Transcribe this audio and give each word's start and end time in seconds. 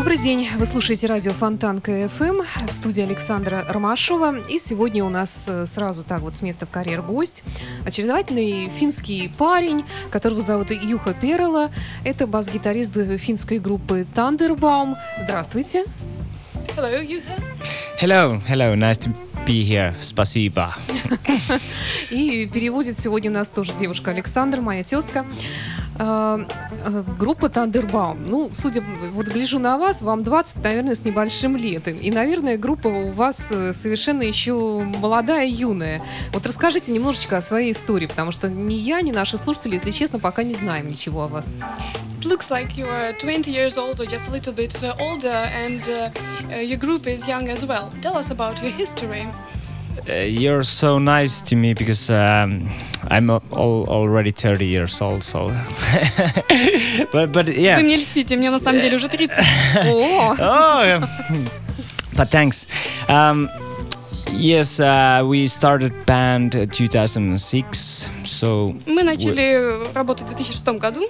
Добрый 0.00 0.16
день, 0.16 0.48
вы 0.56 0.64
слушаете 0.64 1.06
радио 1.08 1.32
Фонтан 1.32 1.78
КФМ 1.78 2.40
в 2.66 2.72
студии 2.72 3.02
Александра 3.02 3.66
Ромашова. 3.68 4.38
И 4.48 4.58
сегодня 4.58 5.04
у 5.04 5.10
нас 5.10 5.46
э, 5.46 5.66
сразу 5.66 6.04
так 6.04 6.22
вот 6.22 6.38
с 6.38 6.40
места 6.40 6.64
в 6.64 6.70
карьер 6.70 7.02
гость. 7.02 7.44
Очаровательный 7.84 8.70
финский 8.70 9.30
парень, 9.36 9.84
которого 10.10 10.40
зовут 10.40 10.70
Юха 10.70 11.12
Перела. 11.12 11.70
Это 12.02 12.26
бас-гитарист 12.26 12.96
финской 13.18 13.58
группы 13.58 14.06
Thunderbaum. 14.14 14.94
Здравствуйте. 15.20 15.84
Hello, 16.74 17.06
Yuha. 17.06 17.38
Hello, 18.00 18.40
hello, 18.48 18.74
nice 18.74 18.96
to 18.96 19.29
be 19.50 19.64
here. 19.64 19.92
Спасибо. 20.00 20.74
И 22.10 22.46
переводит 22.46 22.98
сегодня 22.98 23.30
нас 23.30 23.50
тоже 23.50 23.72
девушка 23.72 24.12
Александра, 24.12 24.60
моя 24.60 24.84
тезка. 24.84 25.26
Э, 25.98 26.38
э, 26.84 27.02
Группа 27.18 27.46
Thunderbaum. 27.46 28.18
Ну, 28.28 28.50
судя, 28.54 28.84
вот 29.12 29.26
гляжу 29.26 29.58
на 29.58 29.76
вас, 29.76 30.02
вам 30.02 30.22
20, 30.22 30.62
наверное, 30.62 30.94
с 30.94 31.04
небольшим 31.04 31.56
лет. 31.56 31.88
И, 31.88 32.10
наверное, 32.12 32.56
группа 32.56 32.86
у 32.86 33.10
вас 33.10 33.50
э, 33.50 33.72
совершенно 33.72 34.22
еще 34.22 34.54
молодая, 35.00 35.48
юная. 35.48 36.00
Вот 36.32 36.46
расскажите 36.46 36.92
немножечко 36.92 37.38
о 37.38 37.42
своей 37.42 37.72
истории, 37.72 38.06
потому 38.06 38.30
что 38.30 38.48
ни 38.48 38.74
я, 38.74 39.00
ни 39.00 39.10
наши 39.10 39.36
слушатели, 39.36 39.74
если 39.74 39.90
честно, 39.90 40.20
пока 40.20 40.44
не 40.44 40.54
знаем 40.54 40.88
ничего 40.88 41.24
о 41.24 41.28
вас. 41.28 41.58
It 42.29 42.29
looks 42.29 42.49
like 42.49 42.77
you 42.77 42.87
are 42.87 43.13
20 43.13 43.51
years 43.51 43.77
old 43.77 43.99
or 43.99 44.05
just 44.05 44.29
a 44.29 44.31
little 44.31 44.53
bit 44.53 44.83
uh, 44.83 44.95
older, 44.99 45.27
and 45.29 45.87
uh, 45.87 46.09
uh, 46.53 46.57
your 46.57 46.77
group 46.77 47.05
is 47.07 47.27
young 47.27 47.49
as 47.49 47.65
well. 47.65 47.91
Tell 48.01 48.17
us 48.17 48.31
about 48.31 48.61
your 48.61 48.71
history. 48.71 49.27
Uh, 50.09 50.13
you're 50.27 50.63
so 50.63 50.99
nice 50.99 51.41
to 51.41 51.55
me 51.55 51.73
because 51.73 52.09
um, 52.09 52.67
I'm 53.09 53.29
a- 53.29 53.41
al- 53.53 53.85
already 53.87 54.31
30 54.31 54.65
years 54.65 54.99
old, 55.01 55.23
so. 55.23 55.49
but 57.11 57.31
but 57.31 57.45
Вы 57.47 57.53
yeah. 57.55 57.79
мне 57.79 57.97
льстите, 57.97 58.35
мне 58.37 58.49
на 58.49 58.59
самом 58.59 58.81
деле 58.81 58.97
уже 58.97 59.07
30. 59.07 59.31
О, 59.87 60.35
Oh, 60.39 60.83
yeah. 60.83 61.07
but 62.15 62.29
thanks. 62.29 62.67
Um, 63.07 63.49
yes, 64.31 64.79
uh, 64.79 65.23
we 65.25 65.47
started 65.47 65.91
band 66.05 66.55
uh, 66.55 66.65
2006, 66.65 68.09
so 68.25 68.75
Мы 68.85 69.03
начали 69.03 69.91
работать 69.93 70.25
в 70.27 70.35
2006 70.35 70.67
году, 70.79 71.07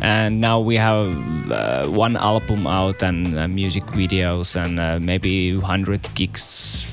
And 0.00 0.40
now 0.40 0.60
we 0.60 0.76
have 0.76 1.14
uh, 1.50 1.86
one 1.86 2.16
album 2.16 2.66
out 2.66 3.02
and 3.02 3.38
uh, 3.38 3.48
music 3.48 3.84
videos 3.86 4.56
and 4.56 4.78
uh, 4.78 4.98
maybe 5.00 5.56
100 5.56 6.14
gigs 6.14 6.86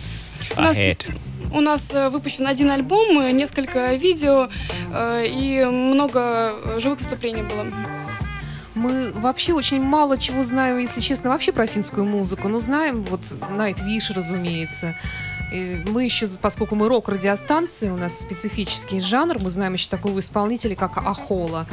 ahead. 0.58 1.06
у 1.52 1.62
нас 1.62 1.92
э, 1.94 2.10
выпущен 2.10 2.48
один 2.48 2.70
альбом, 2.72 3.20
э, 3.20 3.32
несколько 3.32 3.96
видео 3.96 4.50
э, 4.94 5.26
и 5.28 5.64
много 5.66 6.80
живых 6.80 7.00
выступлений 7.00 7.44
было. 7.44 7.66
мы 8.76 9.14
вообще 9.14 9.54
очень 9.54 9.82
мало 9.82 10.18
чего 10.18 10.44
знаем, 10.44 10.78
если 10.78 11.02
честно, 11.02 11.30
вообще 11.30 11.52
про 11.52 11.66
финскую 11.66 12.06
музыку. 12.06 12.50
Ну, 12.50 12.60
знаем 12.60 13.04
вот 13.04 13.22
Nightwish, 13.58 14.14
разумеется. 14.14 14.96
И 15.56 15.84
мы 15.90 16.04
еще, 16.04 16.28
поскольку 16.42 16.76
мы 16.76 16.90
рок-радиостанция, 16.90 17.94
у 17.94 17.98
нас 17.98 18.20
специфический 18.20 19.00
жанр, 19.00 19.40
мы 19.40 19.50
знаем 19.50 19.74
еще 19.74 19.88
такого 19.90 20.20
исполнителя, 20.20 20.76
как 20.76 20.98
Ахола, 20.98 21.66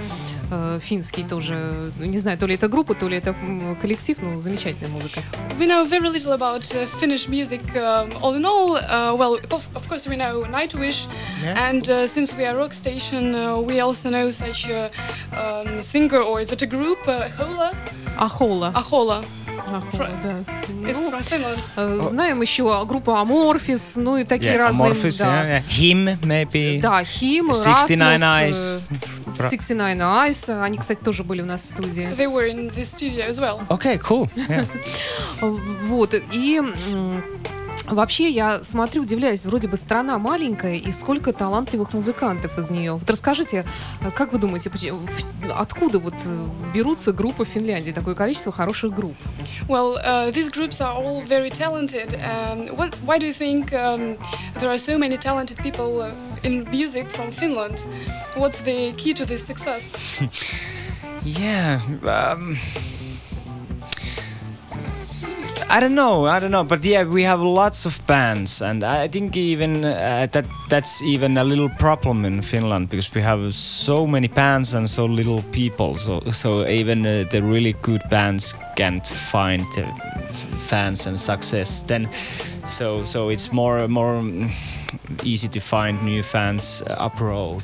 э, 0.52 0.78
финский 0.80 1.24
тоже, 1.24 1.90
ну, 1.98 2.04
не 2.04 2.18
знаю, 2.20 2.38
то 2.38 2.46
ли 2.46 2.54
это 2.54 2.68
группа, 2.68 2.94
то 2.94 3.08
ли 3.08 3.16
это 3.16 3.34
коллектив, 3.80 4.18
ну, 4.22 4.40
замечательная 4.40 4.90
музыка. 4.90 5.20
We 5.58 5.66
know 5.66 5.84
very 5.84 6.08
little 6.08 6.32
about 6.32 6.62
uh, 6.74 6.86
Finnish 7.00 7.28
music. 7.28 7.60
Um, 7.74 8.10
all 8.22 8.34
in 8.34 8.44
all, 8.44 8.76
uh, 8.76 9.14
well, 9.16 9.38
of, 9.50 9.68
of 9.74 9.88
course 9.88 10.06
we 10.08 10.16
know 10.16 10.44
Nightwish, 10.44 11.06
Yeah. 11.42 11.68
and 11.68 11.88
uh, 11.88 12.06
since 12.06 12.32
we 12.36 12.44
are 12.44 12.56
rock 12.56 12.72
station, 12.74 13.34
uh, 13.34 13.58
we 13.58 13.80
also 13.80 14.10
know 14.10 14.30
such 14.30 14.68
a 14.68 14.90
um, 15.36 15.82
singer, 15.82 16.20
or 16.20 16.40
is 16.40 16.52
it 16.52 16.62
a 16.62 16.66
group? 16.66 16.98
Uh, 17.08 17.28
Hola, 17.36 17.72
Ахола. 18.16 18.72
Ahola. 18.74 19.24
Да. 19.72 20.44
Ну, 20.68 21.12
э, 21.76 21.98
знаем 22.02 22.42
еще 22.42 22.84
группу 22.86 23.12
Аморфис, 23.12 23.96
ну 23.96 24.16
и 24.18 24.24
такие 24.24 24.54
Yeah, 24.54 24.58
разные. 24.58 24.92
Amorphous, 24.92 25.18
да. 25.18 25.44
yeah, 25.44 25.62
yeah. 25.62 25.68
Him, 25.68 26.18
maybe. 26.22 26.80
Да, 26.80 27.04
69 27.04 28.20
Rasmus, 28.20 28.22
Eyes. 28.22 28.80
э, 28.90 29.36
Про- 29.36 29.48
69 29.48 29.98
Eyes. 30.00 30.62
Они, 30.62 30.78
кстати, 30.78 30.98
тоже 31.02 31.24
были 31.24 31.42
у 31.42 31.46
нас 31.46 31.64
в 31.64 31.70
студии. 31.70 32.08
They 32.16 32.26
were 32.30 32.48
in 32.50 32.70
this 32.74 32.94
studio 32.96 33.28
as 33.28 33.38
well. 33.38 33.60
Okay, 33.68 33.98
cool. 33.98 34.28
Yeah. 34.48 34.66
Вот, 35.84 36.14
и 36.32 36.60
вообще 37.86 38.30
я 38.30 38.62
смотрю, 38.62 39.02
удивляюсь, 39.02 39.44
вроде 39.44 39.68
бы 39.68 39.76
страна 39.76 40.18
маленькая, 40.18 40.76
и 40.76 40.92
сколько 40.92 41.32
талантливых 41.32 41.92
музыкантов 41.92 42.58
из 42.58 42.70
нее. 42.70 42.94
Вот 42.94 43.08
расскажите, 43.10 43.64
э, 44.00 44.10
как 44.10 44.32
вы 44.32 44.38
думаете, 44.38 44.70
откуда 45.54 45.98
вот 45.98 46.14
э, 46.24 46.48
берутся 46.74 47.12
группы 47.12 47.44
в 47.44 47.48
Финляндии, 47.48 47.92
такое 47.92 48.14
количество 48.14 48.52
хороших 48.52 48.94
групп? 48.94 49.16
Well, 49.68 49.96
uh, 50.04 50.30
these 50.32 50.50
groups 50.50 50.80
are 50.80 50.94
all 50.94 51.22
very 51.22 51.50
talented. 51.50 52.14
Um, 52.22 52.66
what, 52.76 52.94
why 53.04 53.18
do 53.18 53.26
you 53.26 53.32
think 53.32 53.72
um, 53.72 54.16
there 54.60 54.70
are 54.70 54.78
so 54.78 54.98
many 54.98 55.16
talented 55.16 55.58
people 55.58 56.04
in 56.42 56.68
music 56.70 57.08
from 57.10 57.30
Finland? 57.30 57.84
What's 58.34 58.60
the 58.60 58.92
key 58.96 59.14
to 59.14 59.24
this 59.24 59.44
success? 59.44 60.22
Yeah. 61.24 61.80
Um, 62.02 62.56
I 65.72 65.80
don't 65.80 65.94
know. 65.94 66.26
I 66.26 66.38
don't 66.38 66.50
know. 66.50 66.64
But 66.64 66.84
yeah, 66.84 67.04
we 67.04 67.22
have 67.22 67.40
lots 67.40 67.86
of 67.86 68.06
bands, 68.06 68.60
and 68.60 68.84
I 68.84 69.08
think 69.08 69.34
even 69.38 69.86
uh, 69.86 70.26
that 70.30 70.44
that's 70.68 71.02
even 71.02 71.38
a 71.38 71.44
little 71.44 71.70
problem 71.70 72.26
in 72.26 72.42
Finland 72.42 72.90
because 72.90 73.14
we 73.14 73.22
have 73.22 73.54
so 73.54 74.06
many 74.06 74.28
bands 74.28 74.74
and 74.74 74.90
so 74.90 75.06
little 75.06 75.40
people. 75.50 75.94
So 75.94 76.20
so 76.30 76.66
even 76.68 77.06
uh, 77.06 77.24
the 77.30 77.40
really 77.42 77.74
good 77.80 78.02
bands 78.10 78.54
can't 78.76 79.06
find 79.06 79.62
uh, 79.78 79.86
fans 80.68 81.06
and 81.06 81.18
success. 81.18 81.80
Then 81.86 82.06
so 82.66 83.02
so 83.02 83.30
it's 83.30 83.50
more 83.50 83.88
more 83.88 84.22
easy 85.22 85.48
to 85.48 85.60
find 85.60 86.02
new 86.02 86.22
fans 86.22 86.82
uh, 86.82 86.96
abroad. 86.98 87.62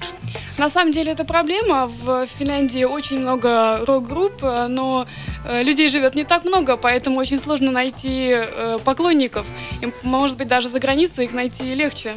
На 0.59 0.69
самом 0.69 0.93
деле 0.93 1.13
это 1.13 1.25
проблема. 1.25 1.87
В 1.87 2.27
Финляндии 2.27 2.85
очень 2.85 3.21
много 3.21 3.85
рок-групп, 3.87 4.43
э, 4.43 4.67
но 4.69 5.07
э, 5.45 5.63
людей 5.63 5.89
живет 5.89 6.15
не 6.15 6.25
так 6.25 6.45
много, 6.45 6.77
поэтому 6.77 7.21
очень 7.21 7.39
сложно 7.39 7.71
найти 7.71 8.31
э, 8.33 8.79
поклонников. 8.85 9.47
И, 9.81 9.93
может 10.03 10.37
быть, 10.37 10.49
даже 10.49 10.69
за 10.69 10.81
границей 10.81 11.27
их 11.27 11.33
найти 11.33 11.75
легче. 11.75 12.15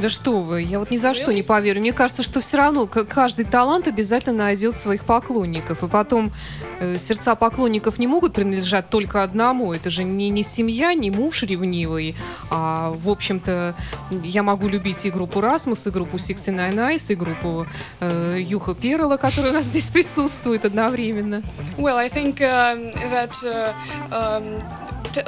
Да 0.00 0.08
что 0.08 0.40
вы, 0.40 0.62
я 0.62 0.78
вот 0.78 0.90
ни 0.90 0.96
за 0.96 1.12
что 1.14 1.32
не 1.32 1.42
поверю. 1.42 1.80
Мне 1.80 1.92
кажется, 1.92 2.22
что 2.22 2.40
все 2.40 2.56
равно 2.56 2.86
каждый 2.86 3.44
талант 3.44 3.88
обязательно 3.88 4.44
найдет 4.44 4.78
своих 4.78 5.04
поклонников. 5.04 5.84
И 5.84 5.88
потом 5.88 6.32
э, 6.80 6.96
сердца 6.98 7.34
поклонников 7.34 7.98
не 7.98 8.06
могут 8.06 8.32
принадлежать 8.32 8.88
только 8.88 9.22
одному. 9.22 9.72
Это 9.72 9.90
же 9.90 10.02
не, 10.04 10.30
не 10.30 10.42
семья, 10.42 10.94
не 10.94 11.10
муж 11.10 11.42
ревнивый. 11.42 12.16
А, 12.50 12.90
в 12.90 13.10
общем-то, 13.10 13.74
я 14.22 14.42
могу 14.42 14.66
любить 14.66 15.04
и 15.04 15.10
группу 15.10 15.40
Расмус, 15.42 15.86
и 15.86 15.90
группу 15.90 16.18
69 16.18 16.74
Eyes, 16.74 17.12
и 17.12 17.14
группу 17.14 17.66
э, 18.00 18.38
Юха 18.40 18.74
Перла, 18.74 19.18
которая 19.18 19.52
у 19.52 19.54
нас 19.54 19.66
здесь 19.66 19.90
присутствует 19.90 20.64
одновременно. 20.64 21.42
Well, 21.76 21.96
I 21.96 22.08
think 22.08 22.40
um, 22.40 22.92
that 23.10 23.42
uh, 23.44 23.72
um, 24.10 24.62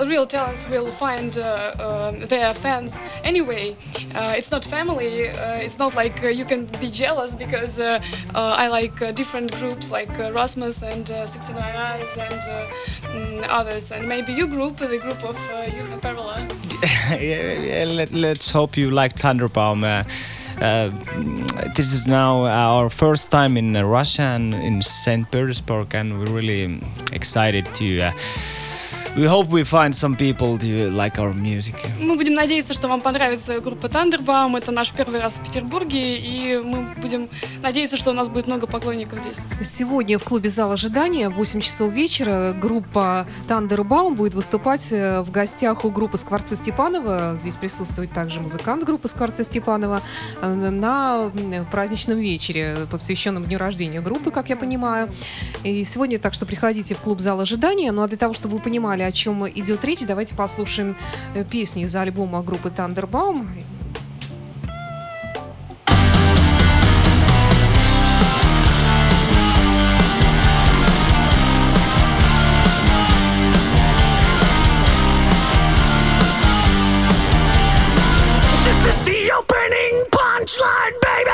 real 0.07 0.27
talents 0.27 0.69
will 0.69 0.91
find 0.91 1.37
uh, 1.37 2.11
um, 2.13 2.27
their 2.29 2.55
fans 2.55 2.99
anyway. 3.23 3.77
Uh, 4.15 4.35
it's 4.37 4.49
not 4.55 4.65
family. 4.65 5.29
Uh, 5.29 5.67
it's 5.67 5.79
not 5.81 5.93
like 5.97 6.23
uh, 6.23 6.29
you 6.29 6.45
can 6.45 6.67
be 6.81 6.89
jealous 6.89 7.35
because 7.35 7.81
uh, 7.81 7.99
I 8.35 8.69
like 8.69 8.97
different 9.17 9.51
groups 9.59 9.91
like 9.91 10.13
Rasmus 10.17 10.83
and 10.83 11.11
uh, 11.11 11.27
69 11.27 11.63
Eyes 11.63 12.17
and 12.17 12.41
mm, 13.03 13.47
others. 13.49 13.91
And 13.91 14.09
maybe 14.09 14.33
your 14.33 14.47
group, 14.47 14.77
the 14.77 14.99
group 14.99 15.25
of 15.25 15.37
uh, 15.51 15.65
Juha 15.77 15.99
Pervola. 16.01 16.37
yeah, 17.21 17.53
yeah, 17.69 17.85
let, 17.85 18.13
let's 18.13 18.53
hope 18.53 18.77
you 18.77 18.91
like 18.93 19.17
Thunderbaum. 19.17 19.83
Uh, 20.61 20.91
this 21.77 21.93
is 21.93 22.07
now 22.07 22.45
our 22.45 22.89
first 22.89 23.33
time 23.33 23.57
in 23.57 23.73
Russia 23.85 24.23
and 24.23 24.55
in 24.55 24.83
St. 24.83 25.29
Petersburg, 25.33 25.95
and 25.97 26.21
we're 26.21 26.33
really 26.41 26.81
excited 27.13 27.67
to 27.75 27.87
uh, 28.03 28.13
we 29.17 29.27
hope 29.27 29.49
we 29.49 29.63
find 29.63 29.95
some 29.95 30.17
people 30.17 30.59
to 30.59 30.91
like 30.91 31.19
our 31.19 31.33
music. 31.33 31.77
Мы 32.01 32.17
будем 32.17 32.35
надеяться, 32.35 32.75
что 32.75 32.89
вам 32.89 33.01
понравится 33.01 33.61
группа 33.61 33.87
Thunderbaum. 33.87 34.57
Это 34.59 34.73
наш 34.73 34.93
первый 34.93 35.21
раз 35.21 35.35
в 35.35 35.45
Петербурге, 35.45 36.17
и 36.19 36.59
мы 36.59 36.95
будем 37.01 37.29
надеяться, 37.63 37.97
что 37.97 38.11
у 38.11 38.13
нас 38.13 38.29
будет 38.29 38.47
много 38.49 38.67
поклонников 38.67 39.21
здесь. 39.21 39.43
Сегодня 39.63 40.19
в 40.19 40.25
клубе 40.25 40.51
«Зал 40.51 40.73
ожидания» 40.73 41.29
в 41.29 41.35
8 41.35 41.61
часов 41.61 41.93
вечера 41.93 42.53
группа 42.61 43.27
Tunderbaum 43.47 44.17
будет 44.17 44.35
выступать 44.35 44.89
э, 44.91 45.21
в 45.21 45.31
гостях 45.31 45.85
у 45.85 45.91
группы 45.91 46.17
Скворцы 46.17 46.57
Степанова. 46.57 47.37
Здесь 47.37 47.57
присутствует 47.57 48.13
также 48.13 48.41
музыкант 48.41 48.83
группы 48.83 49.07
Скворцы 49.07 49.45
Степанова 49.45 50.03
э, 50.43 50.53
на 50.53 51.31
праздничном 51.71 52.19
вечере, 52.19 52.77
посвященном 52.91 53.45
дню 53.45 53.59
рождения 53.59 54.01
группы, 54.01 54.33
как 54.33 54.49
я 54.49 54.57
понимаю. 54.57 55.09
И 55.63 55.85
сегодня, 55.85 56.19
так 56.19 56.35
что 56.35 56.47
приходите 56.47 56.97
в 56.97 56.99
клуб 56.99 57.21
«Зал 57.21 57.41
ожидания». 57.41 57.93
Ну 57.93 58.03
а 58.03 58.09
для 58.09 58.17
того, 58.17 58.35
чтобы 58.35 58.57
вы 58.57 58.63
понимали, 58.63 59.04
о 59.05 59.13
чем 59.13 59.49
идет 59.49 59.85
речь, 59.85 60.01
давайте 60.01 60.35
послушаем 60.35 60.97
э, 61.35 61.45
песню 61.45 61.85
из 61.85 61.95
альбома 61.95 62.43
группы 62.43 62.71
Tunderbaum. 62.71 63.49
This 78.65 78.87
is 78.87 79.05
the 79.05 79.31
opening 79.33 80.05
punchline, 80.11 80.95
baby. 81.03 81.34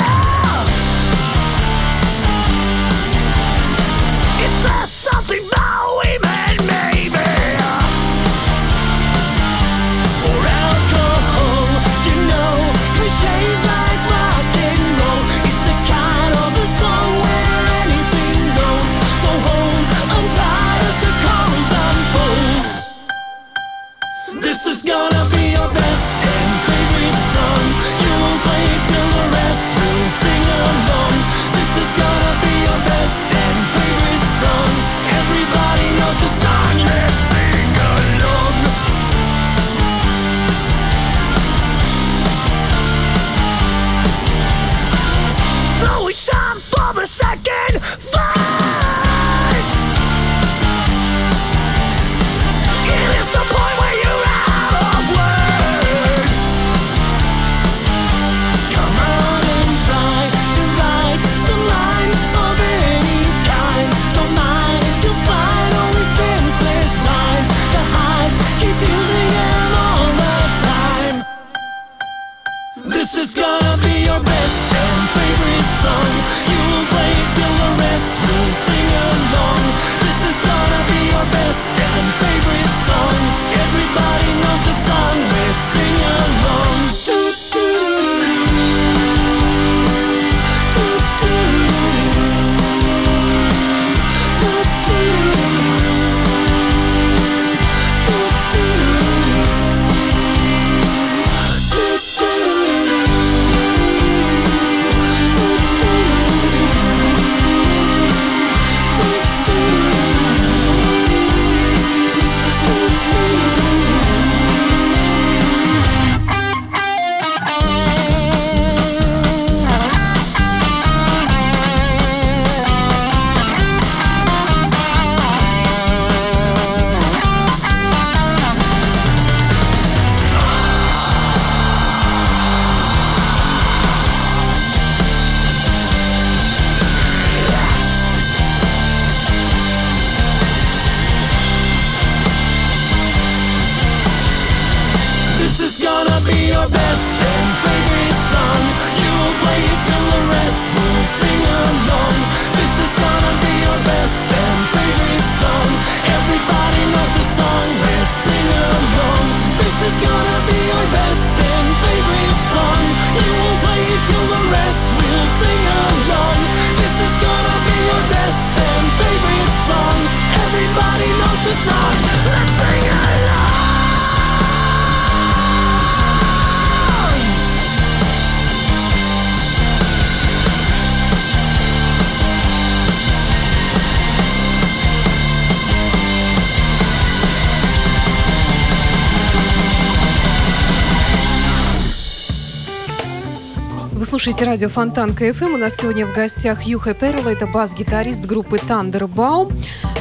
Вы 194.00 194.06
слушаете 194.06 194.46
радио 194.46 194.70
Фонтанка 194.70 195.14
FM. 195.14 195.52
У 195.52 195.56
нас 195.58 195.76
сегодня 195.76 196.06
в 196.06 196.14
гостях 196.14 196.62
Юха 196.62 196.94
Перла. 196.94 197.28
Это 197.28 197.46
бас-гитарист 197.46 198.24
группы 198.24 198.56
Tunderbaum. 198.56 199.52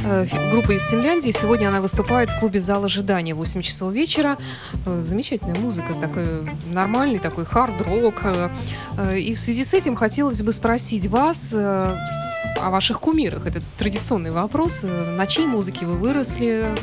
Э, 0.05 0.25
Группа 0.53 0.71
из 0.71 0.85
Финляндии. 0.85 1.31
Сегодня 1.31 1.67
она 1.67 1.81
выступает 1.81 2.31
в 2.31 2.39
клубе 2.39 2.61
«Зал 2.61 2.85
ожидания» 2.85 3.35
в 3.35 3.39
8 3.39 3.61
часов 3.61 3.91
вечера. 3.91 4.37
Э, 4.85 5.01
Замечательная 5.05 5.55
музыка, 5.55 5.93
такой 5.99 6.49
нормальный 6.71 7.19
такой 7.19 7.43
хард-рок. 7.43 8.21
Э, 8.23 8.49
э, 8.97 9.19
И 9.19 9.33
в 9.33 9.37
связи 9.37 9.65
с 9.65 9.73
этим 9.73 9.97
хотелось 9.97 10.41
бы 10.41 10.53
спросить 10.53 11.07
вас 11.07 11.53
о 11.53 12.69
ваших 12.69 13.01
кумирах. 13.01 13.47
Это 13.47 13.61
традиционный 13.77 14.31
вопрос. 14.31 14.85
На 15.17 15.27
чьей 15.27 15.45
музыке 15.45 15.85
вы 15.85 15.97
выросли? 15.97 16.73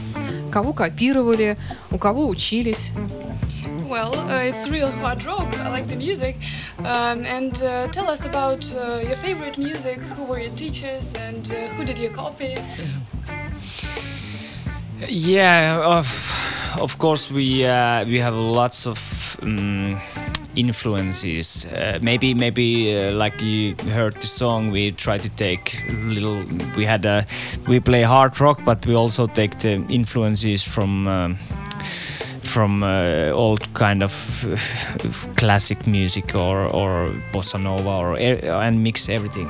Кого 0.52 0.75
копировали? 0.75 1.56
У 1.90 1.96
кого 1.96 2.28
учились? 2.28 2.92
Well, 3.97 4.15
uh, 4.29 4.43
it's 4.43 4.69
real 4.69 4.91
hard 4.91 5.25
rock. 5.25 5.59
I 5.59 5.71
like 5.71 5.87
the 5.87 5.97
music. 5.97 6.37
Um, 6.81 7.25
and 7.25 7.62
uh, 7.62 7.87
tell 7.87 8.11
us 8.11 8.26
about 8.26 8.71
uh, 8.75 9.00
your 9.03 9.17
favorite 9.17 9.57
music. 9.57 10.00
Who 10.17 10.25
were 10.25 10.38
your 10.38 10.53
teachers 10.55 11.15
and 11.15 11.49
who 11.49 11.83
did 11.83 11.99
you 11.99 12.11
copy? 12.11 12.57
Yeah, 15.09 15.81
of 15.83 16.07
of 16.79 16.99
course 16.99 17.31
we 17.31 17.65
we 18.12 18.21
have 18.21 18.35
lots 18.35 18.87
of 18.87 19.38
um, 19.43 19.99
influences. 20.57 21.65
Uh, 21.65 21.99
maybe 22.03 22.35
maybe 22.35 22.95
uh, 22.95 23.12
like 23.12 23.41
you 23.41 23.76
heard 23.95 24.21
the 24.21 24.26
song, 24.26 24.71
we 24.71 24.93
try 24.93 25.17
to 25.17 25.31
take 25.37 25.83
little. 25.91 26.45
We 26.76 26.85
had 26.85 27.07
a 27.07 27.25
we 27.67 27.81
play 27.81 28.03
hard 28.03 28.38
rock, 28.41 28.61
but 28.62 28.85
we 28.85 28.95
also 28.95 29.26
take 29.26 29.59
the 29.59 29.83
influences 29.88 30.62
from. 30.62 31.09
Um, 31.09 31.38
from 32.56 32.82
uh, 32.82 33.42
old 33.44 33.62
kind 33.75 34.02
of 34.02 34.14
classic 35.40 35.86
music 35.86 36.34
or, 36.34 36.58
or 36.80 37.10
bossa 37.32 37.58
nova 37.58 37.90
or 38.02 38.18
e- 38.18 38.40
and 38.66 38.82
mix 38.82 39.10
everything. 39.10 39.48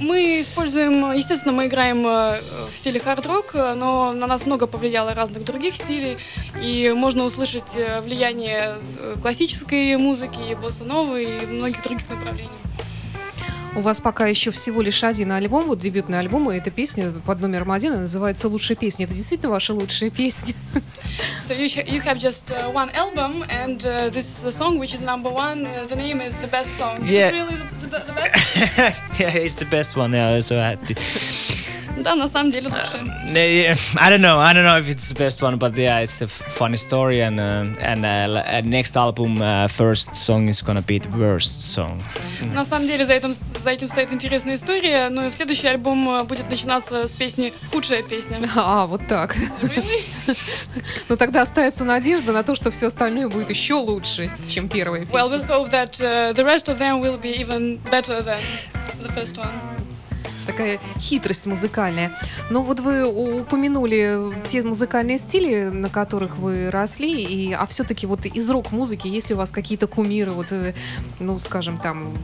Мы 0.00 0.40
используем, 0.40 1.12
естественно, 1.12 1.52
мы 1.52 1.66
играем 1.66 2.04
э, 2.06 2.40
в 2.72 2.76
стиле 2.76 2.98
хард-рок, 2.98 3.54
э, 3.54 3.74
но 3.74 4.12
на 4.12 4.26
нас 4.26 4.44
много 4.44 4.66
повлияло 4.66 5.14
разных 5.14 5.44
других 5.44 5.76
стилей, 5.76 6.16
и 6.60 6.92
можно 6.96 7.24
услышать 7.24 7.76
э, 7.76 8.00
влияние 8.00 8.74
классической 9.22 9.96
музыки, 9.96 10.56
босса-новой 10.60 11.38
и 11.38 11.46
многих 11.46 11.82
других 11.82 12.08
направлений. 12.10 12.65
У 13.76 13.80
вас 13.82 14.00
пока 14.00 14.26
еще 14.26 14.50
всего 14.50 14.80
лишь 14.80 15.04
один 15.04 15.32
альбом, 15.32 15.66
вот 15.66 15.78
дебютный 15.78 16.18
альбом, 16.18 16.50
и 16.50 16.56
эта 16.56 16.70
песня 16.70 17.12
под 17.26 17.40
номером 17.40 17.70
один 17.72 17.92
и 17.92 17.96
называется 17.98 18.48
«Лучшая 18.48 18.74
песня». 18.74 19.04
Это 19.04 19.14
действительно 19.14 19.50
ваша 19.50 19.74
лучшая 19.74 20.08
песня? 20.08 20.54
So 21.40 21.54
you, 21.54 21.66
you 21.86 22.00
have 22.00 22.18
just 22.18 22.50
uh, 22.50 22.70
one 22.72 22.90
album, 22.94 23.44
and 23.50 23.84
uh, 23.84 24.08
this 24.10 24.30
is 24.30 24.44
a 24.46 24.50
song 24.52 24.78
which 24.78 24.94
is 24.94 25.02
number 25.02 25.30
one. 25.30 25.66
Uh, 25.66 25.86
the 25.88 25.96
name 25.96 26.20
is 26.22 26.36
the 26.38 26.48
best 26.48 26.76
song. 26.78 27.04
Is 27.04 27.10
Yeah. 27.10 27.28
it 27.28 27.32
really 27.34 27.56
the, 27.56 27.86
the, 27.86 27.98
the 28.06 28.12
best? 28.14 29.20
yeah, 29.20 29.36
it's 29.36 29.56
the 29.56 29.66
best 29.66 29.94
one. 29.96 30.12
Yeah, 30.12 30.40
so 30.40 30.58
I 30.58 30.70
had 30.70 30.80
to. 30.88 31.55
Да, 32.02 32.14
на 32.14 32.28
самом 32.28 32.50
деле 32.50 32.68
лучше. 32.68 32.98
Yeah, 33.28 33.76
I 33.96 34.10
don't 34.10 34.20
know. 34.20 34.38
I 34.38 34.52
don't 34.52 34.64
know 34.64 34.78
if 34.78 34.88
it's 34.88 35.08
the 35.08 35.14
best 35.14 35.42
one, 35.42 35.56
but 35.58 35.74
yeah, 35.76 36.00
it's 36.00 36.20
a 36.22 36.26
funny 36.28 36.76
story. 36.76 37.22
And 37.22 37.38
uh, 37.40 37.66
and 37.80 38.04
uh, 38.04 38.42
uh, 38.44 38.62
next 38.64 38.96
album, 38.96 39.40
uh, 39.40 39.68
first 39.68 40.14
song 40.14 40.48
is 40.48 40.62
gonna 40.62 40.82
be 40.82 40.98
the 40.98 41.08
worst 41.16 41.72
song. 41.74 42.00
На 42.54 42.64
самом 42.64 42.86
деле 42.86 43.04
за 43.04 43.14
этим, 43.14 43.32
за 43.32 43.70
этим 43.70 43.88
стоит 43.88 44.12
интересная 44.12 44.54
история, 44.56 45.08
но 45.08 45.30
следующий 45.30 45.66
альбом 45.68 46.08
э, 46.08 46.22
будет 46.24 46.48
начинаться 46.50 47.06
с 47.06 47.12
песни 47.12 47.52
«Худшая 47.72 48.02
песня». 48.02 48.38
А, 48.56 48.86
вот 48.86 49.06
так. 49.08 49.34
Ну 51.08 51.16
тогда 51.16 51.42
остается 51.42 51.84
надежда 51.84 52.32
на 52.32 52.42
то, 52.42 52.54
что 52.56 52.70
все 52.70 52.86
остальное 52.88 53.28
будет 53.28 53.50
еще 53.50 53.74
лучше, 53.74 54.30
чем 54.48 54.68
первая 54.68 55.04
Well, 55.06 55.30
песня. 55.30 55.46
we'll 55.46 55.46
hope 55.46 55.70
that 55.70 56.00
uh, 56.00 56.32
the 56.34 56.44
rest 56.44 56.68
of 56.68 56.78
them 56.78 57.00
will 57.00 57.18
be 57.18 57.30
even 57.40 57.78
better 57.90 58.22
than 58.22 58.38
the 59.00 59.08
first 59.12 59.36
one. 59.38 59.52
Такая 60.46 60.78
хитрость 60.98 61.46
музыкальная. 61.46 62.16
Но 62.50 62.62
вот 62.62 62.80
вы 62.80 63.04
упомянули 63.40 64.40
те 64.44 64.62
музыкальные 64.62 65.18
стили, 65.18 65.64
на 65.64 65.88
которых 65.88 66.38
вы 66.38 66.70
росли, 66.70 67.22
и, 67.22 67.52
а 67.52 67.66
все-таки 67.66 68.06
вот 68.06 68.26
из 68.26 68.50
рок-музыки 68.50 69.08
есть 69.08 69.30
ли 69.30 69.34
у 69.34 69.38
вас 69.38 69.50
какие-то 69.50 69.86
кумиры, 69.86 70.32
вот, 70.32 70.52
э, 70.52 70.74
ну, 71.18 71.38
скажем, 71.38 71.78
там, 71.78 72.14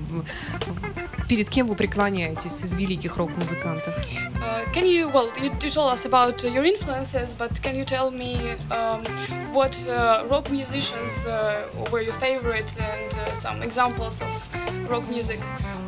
перед 1.28 1.48
кем 1.48 1.66
вы 1.66 1.74
преклоняетесь 1.74 2.62
из 2.64 2.74
великих 2.74 3.16
рок-музыкантов? 3.16 3.94
Uh, 4.42 4.64
can 4.72 4.84
you, 4.84 5.08
well, 5.08 5.30
you, 5.40 5.50
you 5.62 5.70
told 5.70 5.92
us 5.92 6.04
about 6.04 6.42
your 6.42 6.64
influences, 6.64 7.32
but 7.32 7.62
can 7.62 7.76
you 7.76 7.84
tell 7.84 8.10
me 8.10 8.36
um, 8.70 9.04
what 9.52 9.86
uh, 9.88 10.24
rock 10.28 10.50
musicians 10.50 11.24
uh, 11.26 11.68
were 11.92 12.02
your 12.02 12.14
favorite 12.14 12.76
and 12.80 13.14
uh, 13.14 13.32
some 13.34 13.62
examples 13.62 14.20
of 14.20 14.30
rock 14.90 15.08
music 15.08 15.38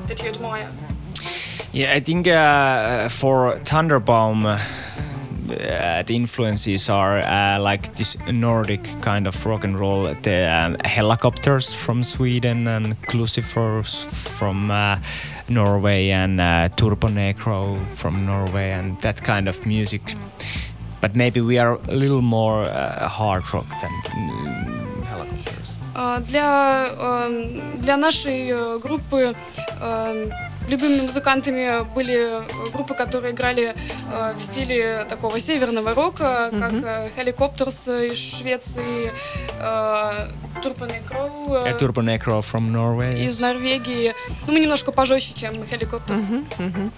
that 0.07 0.23
you 0.23 0.29
admire? 0.29 0.69
Yeah, 1.74 1.94
I 1.94 2.00
think 2.00 2.28
uh, 2.28 3.10
for 3.10 3.60
Thunderbaum, 3.64 4.46
uh, 4.46 4.58
uh, 5.54 6.04
the 6.04 6.16
influences 6.16 6.90
are 6.90 7.20
uh, 7.20 7.60
like 7.60 7.96
this 7.96 8.18
Nordic 8.32 8.84
kind 9.02 9.28
of 9.28 9.46
rock 9.46 9.64
and 9.64 9.80
roll. 9.80 10.04
The 10.22 10.46
um, 10.46 10.78
helicopters 10.86 11.74
from 11.74 12.04
Sweden 12.04 12.68
and 12.68 13.02
Crucifers 13.08 14.06
from 14.12 14.72
uh, 14.72 14.98
Norway 15.48 16.10
and 16.10 16.40
uh, 16.40 16.70
Turbo 16.70 17.08
Negro 17.08 17.80
from 17.96 18.26
Norway 18.26 18.72
and 18.72 19.00
that 19.02 19.24
kind 19.24 19.48
of 19.48 19.66
music. 19.66 20.02
But 21.02 21.16
maybe 21.16 21.42
we 21.42 21.58
are 21.58 21.80
a 21.88 21.94
little 21.96 22.22
more 22.22 22.62
uh, 22.62 23.08
hard 23.08 23.44
rock 23.54 23.68
than 23.82 23.92
mm, 24.06 25.06
helicopters. 25.06 25.78
А, 25.96 26.20
Для, 26.20 26.88
эм, 26.98 27.82
для 27.82 27.98
нашей 27.98 28.50
э, 28.50 28.80
группы 28.80 29.36
эм, 29.82 30.32
любимыми 30.69 31.03
музыкантами 31.03 31.85
были 31.95 32.43
группы, 32.73 32.95
которые 32.95 33.33
играли 33.33 33.75
э, 34.11 34.35
в 34.37 34.43
стиле 34.43 35.07
такого 35.09 35.41
северного 35.41 35.95
рока, 35.95 36.51
как 36.59 36.73
э, 36.73 37.09
Helicopters 37.17 38.13
из 38.13 38.19
Швеции, 38.19 39.13
э, 39.59 40.29
Turbo 40.63 40.89
Negro 40.89 41.35
Uh, 41.47 41.67
э, 41.67 41.77
Turbo 41.77 42.03
Negro 42.03 42.41
from 42.41 42.71
Norway. 42.73 43.25
из 43.27 43.39
Норвегии. 43.41 44.15
Ну, 44.47 44.53
мы 44.53 44.61
немножко 44.61 44.93
пожестче, 44.93 45.35
чем 45.35 45.55
Helicopters. 45.55 46.23
Мгм, 46.31 46.47
мгм. 46.59 46.93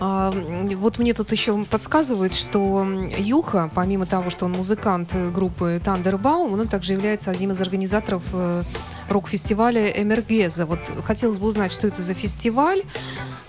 А, 0.00 0.32
вот 0.76 0.98
мне 0.98 1.14
тут 1.14 1.30
еще 1.32 1.56
подсказывает, 1.64 2.34
что 2.34 2.86
Юха, 3.18 3.70
помимо 3.74 4.06
того, 4.06 4.30
что 4.30 4.46
он 4.46 4.52
музыкант 4.52 5.14
э, 5.14 5.30
группы 5.30 5.80
Тандербаум, 5.84 6.52
он 6.54 6.68
также 6.68 6.94
является 6.94 7.30
одним 7.30 7.52
из 7.52 7.60
организаторов 7.60 8.22
э, 8.32 8.62
рок-фестиваля 9.08 9.90
Эмергеза. 9.90 10.66
Вот 10.66 10.80
хотелось 11.04 11.38
бы 11.38 11.46
узнать, 11.46 11.72
что 11.72 11.86
это 11.86 12.02
за 12.02 12.14
фестиваль 12.14 12.82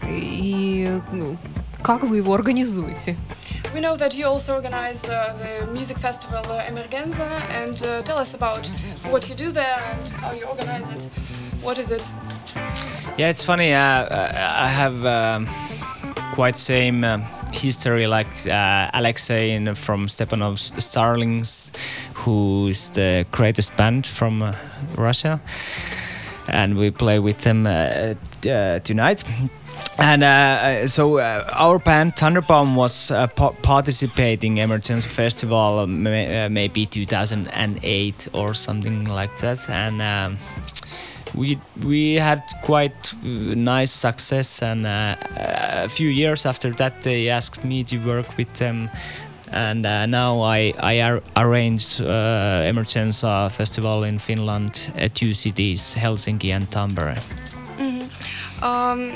и 0.04 1.02
ну, 1.12 1.38
как 1.84 2.04
вы 2.04 2.18
его 2.18 2.34
организуете. 2.34 3.16
We 3.74 3.82
know 3.82 3.98
that 3.98 4.16
you 4.16 4.26
also 4.26 4.56
organize 4.56 5.04
uh, 5.06 5.36
the 5.38 5.68
music 5.74 5.98
festival 5.98 6.42
uh, 6.50 6.64
Emergenza, 6.70 7.28
and 7.62 7.76
uh, 7.84 8.02
tell 8.04 8.18
us 8.18 8.34
about 8.34 8.66
what 9.12 9.28
you 9.28 9.36
do 9.36 9.52
there 9.52 9.82
and 9.92 10.10
how 10.22 10.32
you 10.32 10.46
organize 10.46 10.90
it. 10.90 11.10
What 11.62 11.78
is 11.78 11.92
it? 11.92 12.08
Yeah, 13.18 13.30
it's 13.30 13.44
funny. 13.44 13.74
Uh, 13.74 13.80
uh, 13.80 14.64
I 14.66 14.68
have 14.68 15.06
um, 15.06 15.48
quite 16.32 16.58
same 16.58 17.04
uh, 17.04 17.20
history 17.56 18.08
like 18.08 18.28
uh, 18.48 18.90
Alexei 18.94 19.74
from 19.74 20.08
Stepanov's 20.08 20.72
Starlings, 20.84 21.72
who 22.14 22.68
is 22.68 22.90
the 22.92 23.26
greatest 23.32 23.76
band 23.78 24.06
from 24.06 24.42
uh, 24.42 24.54
Russia, 24.98 25.42
and 26.48 26.78
we 26.78 26.92
play 26.92 27.20
with 27.20 27.42
them 27.42 27.66
uh, 27.66 28.14
uh, 28.50 28.80
tonight. 28.80 29.24
And 29.98 30.24
uh, 30.24 30.88
so 30.88 31.20
uh, 31.20 31.50
our 31.54 31.80
band 31.80 32.16
Thunderbomb 32.16 32.76
was 32.76 33.12
uh, 33.12 33.28
pa- 33.28 33.54
participating 33.62 34.58
Emergency 34.58 35.08
Festival 35.08 35.80
uh, 35.80 35.84
uh, 35.84 36.50
maybe 36.52 36.86
2008 36.86 38.28
or 38.34 38.54
something 38.54 39.06
like 39.06 39.38
that, 39.38 39.70
and. 39.70 40.02
Um, 40.02 40.38
we 41.38 41.58
we 41.84 42.16
had 42.16 42.42
quite 42.64 43.14
uh, 43.24 43.56
nice 43.56 43.92
success 43.92 44.62
and 44.62 44.86
uh, 44.86 45.16
a 45.84 45.90
few 45.90 46.10
years 46.10 46.46
after 46.46 46.72
that 46.74 47.02
they 47.02 47.30
asked 47.30 47.64
me 47.64 47.84
to 47.84 47.98
work 47.98 48.38
with 48.38 48.52
them. 48.54 48.90
And 49.52 49.86
uh, 49.86 50.06
now 50.06 50.42
I 50.42 50.74
I 50.80 51.02
ar- 51.02 51.24
arranged 51.36 52.02
uh, 52.02 52.70
Emergenza 52.70 53.50
festival 53.52 54.04
in 54.04 54.20
Finland 54.20 54.92
at 54.98 55.14
two 55.14 55.34
cities 55.34 55.96
Helsinki 55.96 56.52
and 56.56 56.70
Tampere. 56.72 57.18
Ам, 58.62 59.12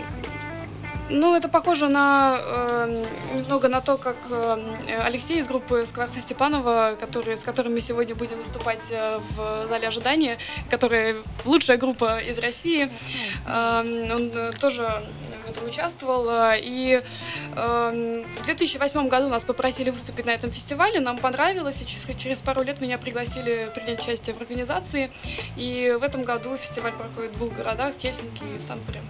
ну, 1.10 1.36
это 1.36 1.50
похоже 1.50 1.88
на 1.88 2.38
эм, 2.40 3.06
немного 3.38 3.68
на 3.68 3.82
то, 3.82 3.98
как 3.98 4.16
эм, 4.30 4.64
Алексей 5.04 5.40
из 5.40 5.48
группы 5.48 5.86
Скворца 5.86 6.20
Степанова, 6.20 6.96
который, 7.00 7.36
с 7.36 7.42
которым 7.44 7.74
мы 7.74 7.82
сегодня 7.82 8.16
будем 8.16 8.38
выступать 8.38 8.88
э, 8.92 9.20
в 9.32 9.68
зале 9.68 9.88
ожидания, 9.88 10.38
которая 10.70 11.16
лучшая 11.46 11.78
группа 11.78 12.20
из 12.20 12.38
России. 12.38 12.90
Эм, 13.48 14.12
он 14.12 14.32
э, 14.34 14.52
тоже 14.60 14.88
в 15.48 15.50
этом 15.50 15.68
участвовал. 15.68 16.28
э, 16.30 16.60
И 16.62 17.02
эм, 17.56 18.30
в 18.30 18.46
2008 18.46 19.08
году 19.08 19.30
нас 19.30 19.44
попросили 19.44 19.90
выступить 19.90 20.26
на 20.26 20.32
этом 20.32 20.52
фестивале, 20.52 21.00
нам 21.00 21.18
понравилось, 21.18 21.82
и 21.82 21.86
через, 21.86 22.06
через 22.18 22.40
пару 22.40 22.62
лет 22.62 22.82
меня 22.82 22.98
пригласили 22.98 23.70
принять 23.74 24.02
участие 24.02 24.36
в 24.36 24.42
организации. 24.42 25.10
И 25.58 25.96
в 26.00 26.04
этом 26.04 26.24
году 26.24 26.56
фестиваль 26.58 26.94
проходит 26.94 27.32
в 27.32 27.38
двух 27.38 27.54
городах, 27.54 27.96
в 27.96 28.00
Хельсинки 28.00 28.44
и 28.44 28.58
в 28.58 28.66
Тампере. 28.68 29.02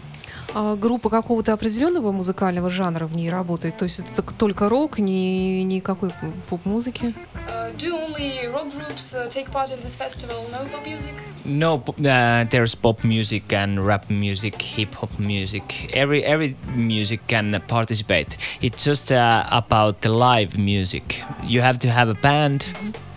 А 0.56 0.76
группа 0.76 1.10
какого-то 1.10 1.54
определенного 1.54 2.12
музыкального 2.12 2.70
жанра 2.70 3.06
в 3.06 3.16
ней 3.16 3.30
работает? 3.30 3.78
То 3.78 3.86
есть 3.86 4.00
это 4.00 4.24
только 4.34 4.68
рок, 4.68 5.00
ни 5.00 5.62
никакой 5.64 6.10
поп-музыки? 6.50 7.14
Uh, 7.48 7.76
do 7.78 7.94
only 7.96 8.48
rock 8.52 8.68
groups 8.76 9.14
uh, 9.16 9.28
take 9.30 9.50
part 9.52 9.72
in 9.72 9.80
this 9.82 9.96
festival? 9.96 10.36
No 10.52 10.66
pop 10.72 10.86
music? 10.86 11.14
no 11.46 11.78
pop- 11.80 12.00
uh, 12.00 12.46
there's 12.50 12.76
pop 12.76 13.04
music 13.04 13.52
and 13.54 13.86
rap 13.86 14.10
music 14.10 14.62
hip 14.62 14.94
hop 14.96 15.10
music 15.20 15.90
every 15.94 16.24
every 16.24 16.56
music 16.76 17.22
can 17.28 17.60
participate 17.68 18.38
it's 18.62 18.84
just 18.84 19.12
uh, 19.12 19.44
about 19.52 20.02
the 20.02 20.10
live 20.10 20.58
music 20.58 21.24
you 21.44 21.62
have 21.62 21.80
to 21.80 21.90
have 21.90 22.10
a 22.10 22.14
band 22.16 22.68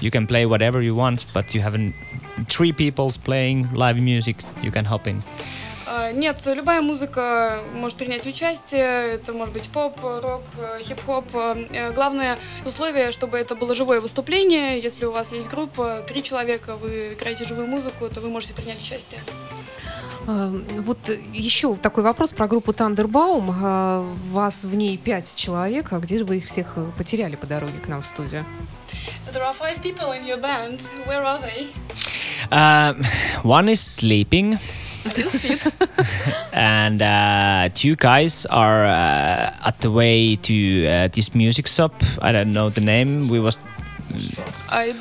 you 0.01 0.11
can 0.11 0.27
play 0.27 0.47
whatever 0.47 0.81
you 0.81 0.95
want 0.95 1.27
but 1.35 1.53
you 1.55 1.61
haven't 1.61 1.95
three 2.49 2.73
people's 2.73 3.19
playing 3.19 3.69
live 3.75 4.01
music 4.01 4.37
you 4.63 4.71
can 4.71 4.85
hop 4.85 5.07
in 5.07 5.19
Uh, 5.19 5.72
нет, 6.15 6.41
любая 6.47 6.81
музыка 6.81 7.61
может 7.75 7.97
принять 7.99 8.27
участие. 8.27 9.15
Это 9.15 9.33
может 9.33 9.53
быть 9.55 9.69
поп, 9.71 9.99
рок, 10.03 10.43
э, 10.59 10.81
хип-хоп. 10.83 11.25
Э, 11.35 11.93
Главное 11.93 12.39
условие, 12.65 13.13
чтобы 13.13 13.39
это 13.39 13.55
было 13.55 13.75
живое 13.75 14.01
выступление. 14.01 14.79
Если 14.81 15.05
у 15.05 15.13
вас 15.13 15.33
есть 15.33 15.51
группа, 15.51 16.03
три 16.09 16.23
человека, 16.23 16.77
вы 16.77 17.15
играете 17.15 17.45
живую 17.45 17.67
музыку, 17.67 18.09
то 18.09 18.21
вы 18.21 18.29
можете 18.29 18.55
принять 18.55 18.81
участие. 18.81 19.21
А, 20.27 20.53
Вот 20.79 20.99
еще 21.33 21.75
такой 21.77 22.05
вопрос 22.05 22.33
про 22.33 22.47
группу 22.47 22.73
Тандербаум. 22.73 24.15
Вас 24.31 24.65
в 24.65 24.75
ней 24.75 24.97
пять 24.97 25.35
человек, 25.37 25.93
а 25.93 25.99
где 25.99 26.19
же 26.19 26.25
вы 26.25 26.39
их 26.39 26.47
всех 26.47 26.75
э, 26.77 26.87
потеряли 26.97 27.37
по 27.37 27.47
дороге 27.47 27.79
к 27.83 27.89
нам 27.89 28.03
в 28.03 28.07
студию? 28.07 28.45
There 29.33 29.43
are 29.43 29.55
five 29.55 29.83
people 29.83 30.13
in 30.13 30.27
your 30.27 30.39
band. 30.41 30.83
Where 31.07 31.25
are 31.25 31.41
they? 31.41 31.69
Uh, 32.51 32.95
one 33.43 33.69
is 33.71 33.81
sleeping, 33.81 34.59
and 36.53 37.03
uh, 37.03 37.69
two 37.75 37.97
guys 37.97 38.47
are 38.47 38.85
uh, 38.85 39.67
at 39.67 39.81
the 39.81 39.91
way 39.91 40.37
to 40.37 40.87
uh, 40.87 41.09
this 41.09 41.35
music 41.35 41.67
shop. 41.67 41.95
I 42.21 42.31
don't 42.31 42.53
know 42.53 42.69
the 42.69 42.81
name. 42.81 43.29
We 43.29 43.41
was 43.41 43.59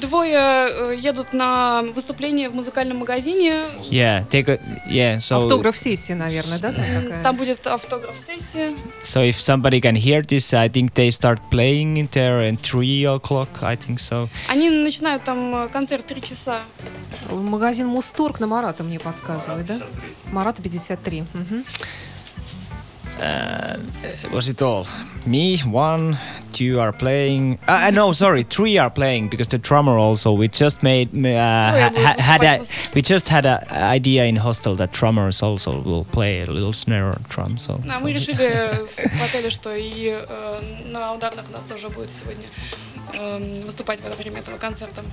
Двое 0.01 0.37
э, 0.37 0.95
едут 0.99 1.33
на 1.33 1.83
выступление 1.95 2.49
в 2.49 2.55
музыкальном 2.55 2.97
магазине. 2.97 3.53
yeah 3.89 4.27
take 4.29 4.49
a 4.49 4.59
yeah. 4.89 5.17
So 5.17 5.43
Автограф-сессия, 5.43 6.15
наверное, 6.15 6.59
да? 6.59 6.71
там 6.73 6.83
такая? 7.03 7.23
Там 7.23 7.35
будет 7.35 7.65
автограф-сессия. 7.67 8.73
so 9.03 9.21
if 9.21 9.39
somebody 9.39 9.81
can 9.81 9.95
hear 9.95 10.21
this, 10.21 10.53
I 10.53 10.69
think 10.69 10.93
they 10.93 11.09
start 11.09 11.39
playing 11.49 11.97
in 11.97 12.07
there 12.11 12.41
at 12.41 12.59
three 12.59 13.05
o'clock. 13.05 13.49
I 13.61 13.75
think 13.75 13.97
so. 13.99 14.29
Они 14.49 14.69
начинают 14.69 15.23
там 15.23 15.55
э, 15.55 15.69
концерт 15.69 16.05
три 16.05 16.21
часа. 16.21 16.61
Магазин 17.29 17.87
Мусторг 17.87 18.39
на 18.39 18.47
Марата 18.47 18.83
мне 18.83 18.99
подсказывает, 18.99 19.65
да? 19.65 19.79
Марата 20.31 20.61
53. 20.61 21.23
Мгм. 23.20 24.32
Was 24.32 24.48
it 24.48 24.60
all? 24.62 24.86
Me, 25.26 25.58
one, 25.64 26.16
two 26.52 26.78
are 26.78 26.92
playing. 26.92 27.58
Uh, 27.66 27.86
uh, 27.88 27.90
no, 27.90 28.12
sorry, 28.12 28.42
three 28.44 28.78
are 28.78 28.90
playing 28.90 29.28
because 29.28 29.48
the 29.48 29.58
drummer 29.58 29.96
also. 29.98 30.32
We 30.32 30.48
just 30.48 30.82
made 30.82 31.08
uh, 31.14 31.38
ha- 31.38 31.90
will 31.94 32.04
ha- 32.06 32.14
had 32.20 32.42
a, 32.42 32.58
wystупать. 32.60 32.94
we 32.94 33.02
just 33.02 33.28
had 33.28 33.44
a 33.46 33.60
idea 33.72 34.24
in 34.26 34.36
hostel 34.36 34.76
that 34.76 34.92
drummers 34.92 35.42
also 35.42 35.80
will 35.80 36.04
play 36.04 36.42
a 36.42 36.46
little 36.46 36.72
snare 36.72 37.14
drum. 37.28 37.56
So, 37.58 37.78
Да, 37.84 37.98
so- 37.98 38.04
мы 38.04 38.12
решили 38.12 38.86
в 38.86 39.24
отеле, 39.24 39.50
что 39.50 39.74
и 39.74 40.12
э, 40.28 40.60
на 40.86 41.12
ударных 41.14 41.44
у 41.48 41.52
нас 41.52 41.64
тоже 41.64 41.88
будет 41.88 42.10
сегодня 42.10 42.46
эм, 42.89 42.89
Выступать 43.65 44.01
во 44.01 44.09
время 44.15 44.39
этого 44.39 44.57
концерта. 44.57 45.03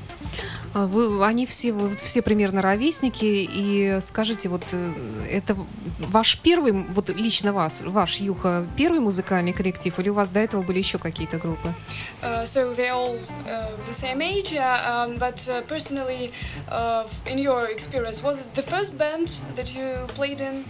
А 0.75 0.87
Вы, 0.87 1.25
они 1.25 1.47
все, 1.47 1.73
вы 1.73 1.95
все 1.97 2.23
примерно 2.23 2.63
ровесники. 2.63 3.25
И 3.25 3.99
скажите, 4.01 4.49
вот 4.49 4.63
э, 4.73 4.93
это 5.31 5.57
ваш 5.99 6.39
первый, 6.39 6.73
вот 6.73 7.09
лично 7.11 7.53
вас, 7.53 7.83
ваш 7.83 8.17
Юха, 8.17 8.67
первый 8.77 9.01
музыкальный 9.01 9.53
коллектив, 9.53 9.99
или 9.99 10.09
у 10.11 10.15
вас 10.15 10.31
до 10.31 10.41
этого 10.41 10.63
были 10.63 10.79
еще 10.79 10.99
какие-то 10.99 11.39
группы? 11.39 11.75
Uh, 12.23 12.45
so 12.45 12.75
they 12.75 12.89
all 12.89 13.17
uh, 13.47 13.71
the 13.89 13.93
same 13.93 14.21
age, 14.21 14.55
uh, 14.55 15.07
um, 15.07 15.19
but 15.19 15.49
uh, 15.49 15.63
personally, 15.63 16.31
uh, 16.71 17.07
in 17.27 17.39
your 17.39 17.67
experience, 17.71 18.23
was 18.23 18.47
it 18.47 18.55
the 18.55 18.63
first 18.63 18.99
band 18.99 19.37
that 19.57 19.75
you 19.75 20.07
played 20.15 20.41
in? 20.41 20.65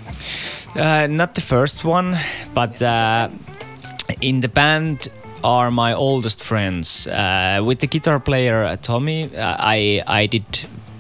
Uh, 0.76 1.06
not 1.08 1.34
the 1.34 1.40
first 1.40 1.84
one, 1.84 2.16
but 2.54 2.80
uh, 2.82 3.28
in 4.20 4.40
the 4.40 4.48
band 4.48 5.08
are 5.43 5.71
my 5.71 5.93
oldest 5.93 6.41
friends. 6.41 7.07
Uh, 7.07 7.61
with 7.63 7.79
the 7.79 7.87
guitar 7.87 8.19
player 8.19 8.63
uh, 8.63 8.77
Tommy, 8.77 9.29
uh, 9.35 9.57
I 9.59 10.03
I 10.07 10.27
did 10.27 10.45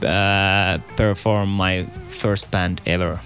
uh, 0.03 0.79
perform 0.95 1.49
my 1.55 1.85
first 2.09 2.51
band 2.51 2.81
ever. 2.85 3.19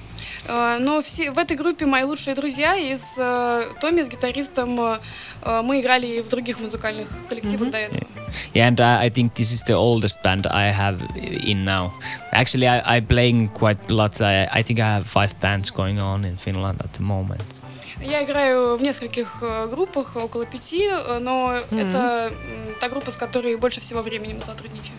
Uh, 0.47 0.77
но 0.79 1.01
все 1.01 1.31
в 1.31 1.37
этой 1.37 1.57
группе 1.57 1.85
мои 1.85 2.03
лучшие 2.03 2.33
друзья 2.33 2.75
из 2.75 3.15
э, 3.17 3.65
Томми 3.81 4.01
с 4.01 4.07
гитаристом. 4.07 4.79
э, 4.79 4.99
э, 5.41 5.61
мы 5.61 5.81
играли 5.81 6.07
и 6.07 6.21
в 6.21 6.29
других 6.29 6.59
музыкальных 6.59 7.07
коллективах 7.27 7.69
до 7.69 7.77
этого. 7.77 8.07
Yeah, 8.53 8.67
and 8.67 8.79
uh, 8.79 8.97
I 8.99 9.09
think 9.09 9.33
this 9.33 9.51
is 9.51 9.63
the 9.63 9.73
oldest 9.73 10.23
band 10.23 10.47
I 10.47 10.71
have 10.71 11.01
in 11.15 11.65
now. 11.65 11.91
Actually, 12.31 12.67
I, 12.67 12.81
I'm 12.95 13.05
playing 13.07 13.49
quite 13.49 13.79
a 13.89 13.93
lot. 13.93 14.21
I, 14.21 14.47
I 14.51 14.63
think 14.63 14.79
I 14.79 14.85
have 14.85 15.07
five 15.07 15.37
bands 15.41 15.69
going 15.69 15.99
on 16.01 16.23
in 16.23 16.37
Finland 16.37 16.81
at 16.81 16.93
the 16.93 17.03
moment. 17.03 17.59
Я 18.02 18.24
играю 18.24 18.76
в 18.76 18.82
нескольких 18.82 19.36
э, 19.42 19.68
группах, 19.68 20.16
около 20.16 20.44
пяти, 20.46 20.88
э, 20.90 21.18
но 21.18 21.58
это 21.70 22.32
м, 22.32 22.74
та 22.80 22.88
группа, 22.88 23.10
с 23.10 23.16
которой 23.16 23.56
больше 23.56 23.80
всего 23.80 24.02
времени 24.02 24.32
мы 24.34 24.40
сотрудничаем. 24.42 24.98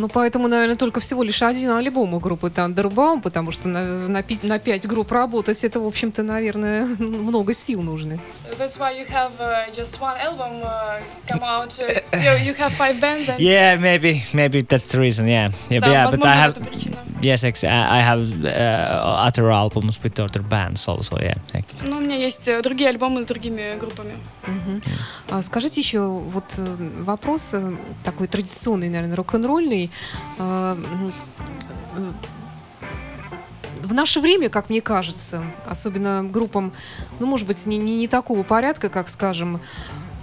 Ну, 0.00 0.08
поэтому, 0.08 0.48
наверное, 0.48 0.76
только 0.76 0.98
всего 1.00 1.22
лишь 1.22 1.42
один 1.42 1.72
альбом 1.72 2.14
у 2.14 2.20
группы 2.20 2.48
Тандербаум, 2.48 3.20
потому 3.20 3.52
что 3.52 3.68
на, 3.68 4.08
на, 4.08 4.22
пи- 4.22 4.38
на 4.42 4.58
пять 4.58 4.86
групп 4.86 5.12
работать, 5.12 5.62
это, 5.62 5.78
в 5.78 5.86
общем-то, 5.86 6.22
наверное, 6.22 6.86
много 6.98 7.52
сил 7.52 7.82
нужны. 7.82 8.18
So 8.32 8.56
that's 8.58 8.78
why 8.78 8.98
you 8.98 9.06
have 9.10 9.32
uh, 9.38 9.70
just 9.76 10.00
one 10.00 10.16
album 10.18 10.62
uh, 10.62 11.00
come 11.28 11.42
out. 11.42 11.78
Uh, 11.78 12.02
still 12.02 12.38
you 12.38 12.54
have 12.54 12.72
five 12.72 12.98
bands 12.98 13.28
and 13.28 13.38
Yeah, 13.40 13.76
maybe 13.76 14.22
maybe 14.32 14.62
that's 14.62 14.90
the 14.90 14.98
reason. 14.98 15.26
Yeah, 15.28 15.52
yeah, 15.68 15.80
Да, 15.80 15.86
but, 15.86 15.92
yeah, 15.92 16.10
but 16.10 16.24
I 16.24 16.36
have 16.36 16.56
yes, 17.20 17.44
I 17.44 18.00
have 18.00 18.22
uh, 18.42 19.26
other 19.26 19.50
albums 19.50 20.02
with 20.02 20.18
other 20.18 20.42
bands 20.42 20.88
also. 20.88 21.18
Yeah, 21.20 21.34
Но 21.82 21.98
у 21.98 22.00
меня 22.00 22.16
есть 22.16 22.48
э, 22.48 22.62
другие 22.62 22.88
альбомы 22.88 23.22
с 23.22 23.26
другими 23.26 23.78
группами. 23.78 24.14
А 25.28 25.42
скажите 25.42 25.80
еще 25.80 26.00
вот 26.00 26.44
э, 26.56 26.76
вопрос 27.02 27.50
э, 27.52 27.72
такой 28.04 28.26
традиционный, 28.28 28.88
наверное, 28.88 29.16
рок-н-ролльный. 29.16 29.89
Э, 30.38 30.76
В 33.82 33.94
наше 33.94 34.20
время, 34.20 34.50
как 34.50 34.70
мне 34.70 34.80
кажется, 34.80 35.42
особенно 35.66 36.22
группам, 36.22 36.72
ну, 37.18 37.26
может 37.26 37.46
быть, 37.46 37.66
не, 37.66 37.78
не, 37.78 37.96
не 37.96 38.08
такого 38.08 38.42
порядка, 38.42 38.88
как, 38.88 39.08
скажем, 39.08 39.60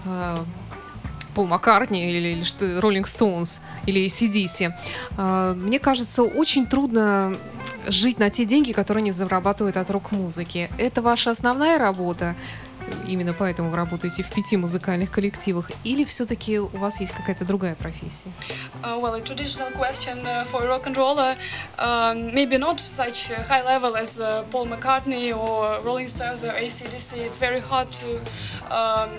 э, 0.05 0.37
Пол 1.33 1.47
Маккартни 1.47 2.09
или, 2.09 2.27
или 2.29 2.41
что, 2.43 2.81
Роллинг 2.81 3.07
Стоунс 3.07 3.61
или 3.85 4.05
CDC, 4.05 4.71
э, 5.17 5.53
мне 5.57 5.79
кажется, 5.79 6.23
очень 6.23 6.65
трудно 6.67 7.35
жить 7.87 8.19
на 8.19 8.29
те 8.29 8.45
деньги, 8.45 8.71
которые 8.71 9.01
они 9.01 9.11
зарабатывают 9.11 9.77
от 9.77 9.89
рок-музыки. 9.89 10.69
Это 10.77 11.01
ваша 11.01 11.31
основная 11.31 11.77
работа? 11.77 12.35
Именно 13.07 13.33
поэтому 13.33 13.69
вы 13.69 13.77
работаете 13.77 14.23
в 14.23 14.29
пяти 14.29 14.57
музыкальных 14.57 15.11
коллективах? 15.11 15.71
Или 15.83 16.03
все-таки 16.03 16.59
у 16.59 16.67
вас 16.67 16.99
есть 16.99 17.13
какая-то 17.13 17.45
другая 17.45 17.75
профессия? 17.75 18.31
Uh, 18.83 18.99
well, 18.99 19.15
a 19.15 19.21
traditional 19.21 19.71
question 19.71 20.17
uh, 20.25 20.43
for 20.45 20.67
rock 20.67 20.85
and 20.85 20.95
roller, 20.95 21.35
um, 21.77 22.33
maybe 22.33 22.57
not 22.57 22.79
such 22.79 23.31
high 23.47 23.63
level 23.63 23.95
as 23.95 24.19
uh, 24.19 24.43
Paul 24.51 24.67
McCartney 24.67 25.31
or 25.35 25.81
Rolling 25.83 26.07
Stones 26.09 26.43
or 26.43 26.51
ACDC. 26.51 27.17
It's 27.17 27.39
very 27.39 27.59
hard 27.59 27.91
to 27.93 28.19
um, 28.69 29.11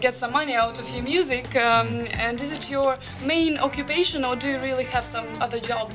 get 0.00 0.14
some 0.14 0.32
money 0.32 0.54
out 0.54 0.78
of 0.78 0.88
your 0.90 1.02
music. 1.02 1.54
Um, 1.56 2.06
and 2.18 2.40
is 2.40 2.52
it 2.52 2.70
your 2.70 2.96
main 3.24 3.58
occupation, 3.58 4.24
or 4.24 4.36
do 4.36 4.48
you 4.48 4.58
really 4.58 4.84
have 4.84 5.06
some 5.06 5.26
other 5.40 5.60
job? 5.60 5.90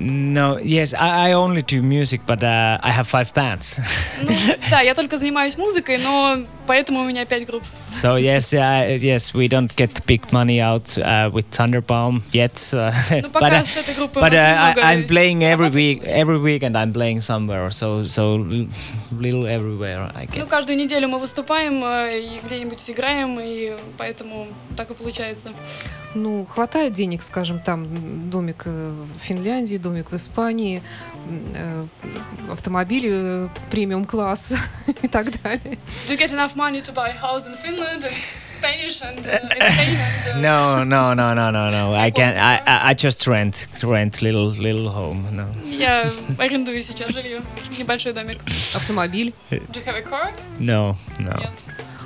no, 0.00 0.58
yes, 0.58 0.94
I, 0.94 1.30
I 1.30 1.32
only 1.32 1.62
do 1.62 1.82
music, 1.82 2.20
but 2.26 2.42
uh, 2.42 2.78
I 2.82 2.90
have 2.90 3.08
five 3.08 3.32
bands. 3.34 3.80
Ну, 4.22 4.30
да, 4.70 4.80
я 4.80 4.94
только 4.94 5.18
занимаюсь 5.18 5.56
музыкой, 5.56 5.98
но 5.98 6.38
поэтому 6.71 7.01
у 7.01 7.05
меня 7.05 7.25
пять 7.25 7.45
групп. 7.45 7.63
so 7.89 8.15
yes, 8.17 8.53
uh, 8.53 8.87
yes, 8.97 9.33
we 9.33 9.47
don't 9.49 9.71
get 9.75 9.91
big 10.05 10.21
money 10.31 10.61
out 10.61 10.97
uh, 10.97 11.29
with 11.35 11.45
Thunderbaum 11.51 12.21
yet. 12.31 12.55
Uh, 12.73 12.91
Ну, 13.21 13.29
but 13.33 13.51
uh, 13.51 13.63
but 14.23 14.33
uh, 14.33 14.37
I, 14.67 14.93
I'm 14.93 15.03
playing 15.07 15.43
every 15.43 15.69
week. 15.69 15.97
Every 16.05 16.39
week, 16.39 16.63
and 16.63 16.77
I'm 16.77 16.93
playing 16.93 17.19
somewhere. 17.21 17.69
So 17.71 18.03
so 18.03 18.23
l- 18.35 18.67
little 19.25 19.45
everywhere 19.57 20.01
I 20.15 20.27
Ну, 20.27 20.45
get. 20.45 20.49
каждую 20.49 20.77
неделю 20.77 21.07
мы 21.09 21.19
выступаем 21.19 21.83
э, 21.83 22.19
и 22.19 22.39
где-нибудь 22.45 22.89
играем, 22.89 23.37
и 23.41 23.73
поэтому 23.97 24.47
так 24.77 24.91
и 24.91 24.93
получается. 24.93 25.49
Ну, 26.15 26.45
хватает 26.45 26.93
денег, 26.93 27.23
скажем, 27.23 27.59
там 27.59 27.87
домик 28.29 28.63
э, 28.65 28.93
в 29.19 29.23
Финляндии, 29.25 29.77
домик 29.77 30.11
в 30.11 30.15
Испании, 30.15 30.81
э, 31.55 31.85
автомобиль 32.51 33.05
э, 33.07 33.47
премиум-класс 33.71 34.55
и 35.03 35.07
так 35.07 35.25
далее. 35.41 35.77
Do 36.07 36.13
you 36.13 36.17
get 36.17 36.31
enough 36.31 36.55
money 36.60 36.80
to 36.82 36.92
buy 36.92 37.08
a 37.10 37.12
house 37.12 37.46
in 37.46 37.54
Finland 37.54 38.04
and 38.04 38.12
Spanish 38.14 39.02
and 39.02 39.18
uh, 39.26 39.38
in 39.56 39.72
Spain 39.72 39.96
and, 39.96 40.36
uh, 40.36 40.40
No, 40.40 40.84
no, 40.84 41.14
no, 41.14 41.34
no, 41.34 41.50
no, 41.50 41.70
no. 41.70 41.94
I 41.94 42.10
can't. 42.10 42.36
I, 42.36 42.62
I 42.66 42.90
I 42.90 42.94
just 42.94 43.26
rent 43.26 43.66
rent 43.82 44.22
little 44.22 44.48
little 44.66 44.88
home. 44.88 45.20
No. 45.32 45.46
Я 45.64 46.10
арендую 46.38 46.82
сейчас 46.82 47.12
жилье, 47.12 47.42
небольшой 47.78 48.12
домик. 48.12 48.38
Автомобиль. 48.74 49.34
Do 49.50 49.80
you 49.80 49.84
have 49.84 49.96
a 49.96 50.02
car? 50.02 50.32
No, 50.58 50.96
no, 51.18 51.38
Нет. 51.38 51.50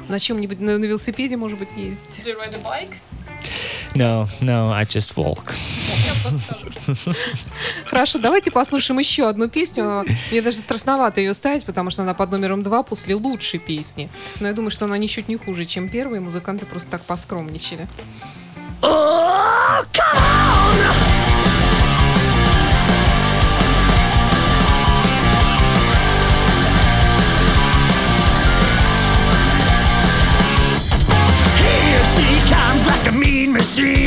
На 0.08 0.18
чем-нибудь 0.18 0.60
на, 0.60 0.78
на 0.78 0.84
велосипеде, 0.84 1.36
может 1.36 1.58
быть, 1.58 1.72
ездить. 1.76 2.24
Do 2.26 2.30
you 2.30 2.38
ride 2.38 2.54
a 2.54 2.62
bike? 2.62 2.94
no, 3.94 4.26
no. 4.42 4.70
I 4.72 4.84
just 4.84 5.16
walk. 5.16 5.54
Хорошо, 7.85 8.19
давайте 8.19 8.51
послушаем 8.51 8.99
еще 8.99 9.27
одну 9.27 9.47
песню. 9.49 10.05
Мне 10.31 10.41
даже 10.41 10.57
страшновато 10.57 11.21
ее 11.21 11.33
ставить, 11.33 11.65
потому 11.65 11.89
что 11.89 12.03
она 12.03 12.13
под 12.13 12.31
номером 12.31 12.63
два 12.63 12.83
после 12.83 13.15
лучшей 13.15 13.59
песни. 13.59 14.09
Но 14.39 14.47
я 14.47 14.53
думаю, 14.53 14.71
что 14.71 14.85
она 14.85 14.97
ничуть 14.97 15.27
не 15.27 15.37
хуже, 15.37 15.65
чем 15.65 15.89
первые. 15.89 16.21
Музыканты 16.21 16.65
просто 16.65 16.91
так 16.91 17.03
поскромничали. 17.03 17.87
Machine. 33.75 34.04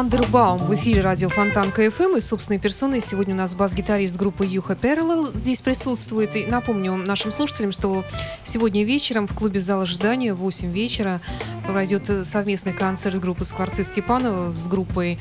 Tunderbaum 0.00 0.56
в 0.56 0.74
эфире 0.76 1.02
радио 1.02 1.28
Фонтанка 1.28 1.70
FM 1.72 2.16
и 2.16 2.20
собственной 2.20 2.58
персоной 2.58 3.02
сегодня 3.02 3.34
у 3.34 3.36
нас 3.36 3.54
бас-гитарист 3.54 4.16
группы 4.16 4.46
Юха 4.46 4.72
Перла 4.72 5.36
здесь 5.36 5.60
присутствует. 5.60 6.34
И 6.36 6.46
напомню 6.46 6.96
нашим 6.96 7.30
слушателям, 7.30 7.70
что 7.70 8.02
сегодня 8.42 8.82
вечером 8.82 9.26
в 9.26 9.34
клубе 9.34 9.60
«Зал 9.60 9.82
ожидания» 9.82 10.32
в 10.32 10.38
8 10.38 10.72
вечера 10.72 11.20
пройдет 11.66 12.10
совместный 12.26 12.72
концерт 12.72 13.20
группы 13.20 13.44
Скворцы 13.44 13.82
Степанова 13.82 14.56
с 14.56 14.66
группой 14.68 15.18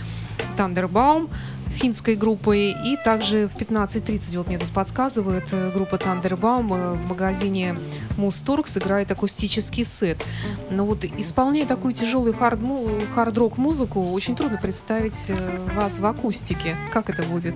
Tunderbaum 0.57 1.29
финской 1.79 2.15
группой. 2.15 2.75
И 2.85 2.97
также 2.97 3.47
в 3.47 3.55
15.30, 3.55 4.37
вот 4.37 4.47
мне 4.47 4.59
тут 4.59 4.69
подсказывают, 4.69 5.45
э, 5.51 5.71
группа 5.73 5.95
Tunderbaum 5.95 6.75
э, 6.75 6.93
в 6.93 7.07
магазине 7.07 7.77
Музторг 8.17 8.67
сыграет 8.67 9.11
акустический 9.11 9.85
сет. 9.85 10.23
Но 10.69 10.85
вот 10.85 11.05
исполняя 11.05 11.65
такую 11.65 11.93
тяжелую 11.93 12.33
хард 12.33 12.59
хард-рок 13.15 13.57
музыку, 13.57 14.11
очень 14.11 14.35
трудно 14.35 14.57
представить 14.57 15.25
э, 15.29 15.67
вас 15.75 15.99
в 15.99 16.05
акустике. 16.05 16.75
Как 16.91 17.09
это 17.09 17.23
будет? 17.23 17.55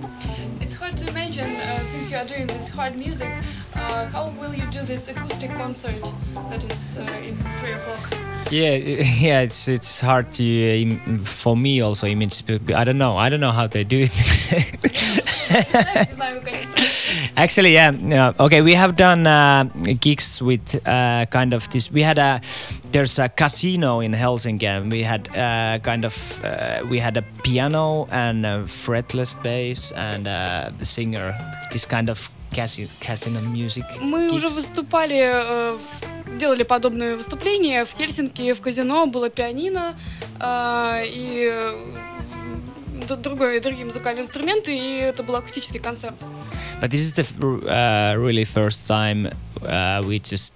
It's 0.60 0.74
hard 0.80 0.96
to 0.96 1.06
imagine, 1.10 1.44
uh, 1.44 1.84
since 1.84 2.10
you 2.10 2.16
are 2.16 2.26
doing 2.26 2.46
this 2.46 2.70
hard 2.70 2.96
music, 2.96 3.28
uh, 3.74 4.06
how 4.06 4.32
will 4.40 4.54
you 4.54 4.64
do 4.70 4.80
this 4.86 5.08
acoustic 5.10 5.50
concert 5.58 6.02
that 6.50 6.64
is 6.64 6.96
uh, 6.98 7.28
in 7.28 7.36
3 7.58 7.72
o'clock? 7.72 8.23
yeah 8.50 8.74
yeah 9.20 9.40
it's 9.40 9.68
it's 9.68 10.00
hard 10.00 10.32
to 10.34 10.44
uh, 10.44 11.16
for 11.18 11.56
me 11.56 11.80
also 11.80 12.06
image 12.06 12.42
i 12.74 12.84
don't 12.84 12.98
know 12.98 13.16
i 13.16 13.28
don't 13.28 13.40
know 13.40 13.52
how 13.52 13.66
they 13.66 13.84
do 13.84 14.06
it. 14.06 14.10
Actually 17.36 17.74
yeah, 17.74 17.92
yeah 17.92 18.32
okay 18.40 18.60
we 18.60 18.74
have 18.74 18.96
done 18.96 19.26
uh, 19.26 19.64
gigs 20.00 20.42
with 20.42 20.80
uh, 20.86 21.26
kind 21.26 21.52
of 21.52 21.68
this 21.70 21.90
we 21.90 22.02
had 22.02 22.18
a 22.18 22.40
there's 22.92 23.18
a 23.18 23.28
casino 23.28 24.00
in 24.00 24.12
helsinki 24.12 24.64
and 24.64 24.90
we 24.90 25.02
had 25.02 25.28
uh, 25.36 25.78
kind 25.80 26.04
of 26.04 26.40
uh, 26.44 26.82
we 26.88 26.98
had 26.98 27.16
a 27.16 27.22
piano 27.42 28.06
and 28.10 28.46
a 28.46 28.64
fretless 28.64 29.40
bass 29.42 29.92
and 29.92 30.26
a 30.26 30.72
singer 30.82 31.36
this 31.72 31.86
kind 31.86 32.08
of 32.08 32.30
casino, 32.54 33.40
music. 33.40 33.84
Мы 34.00 34.28
gigs. 34.28 34.34
уже 34.34 34.48
выступали, 34.48 35.74
э, 35.74 35.78
делали 36.38 36.62
подобные 36.62 37.16
выступления 37.16 37.84
в 37.84 37.94
Хельсинки, 37.96 38.52
в 38.52 38.60
казино 38.60 39.06
было 39.06 39.30
пианино 39.30 39.94
э, 40.40 41.02
и 41.06 41.50
э, 41.52 43.16
другой, 43.22 43.60
другие 43.60 43.84
музыкальные 43.84 44.24
инструменты, 44.24 44.76
и 44.76 44.98
это 44.98 45.22
был 45.22 45.36
акустический 45.36 45.80
концерт. 45.80 46.14
But 46.80 46.90
this 46.90 47.00
is 47.00 47.12
the 47.12 47.24
uh, 47.66 48.16
really 48.16 48.44
first 48.44 48.86
time 48.86 49.30
uh, 49.62 50.02
we 50.04 50.20
just 50.20 50.54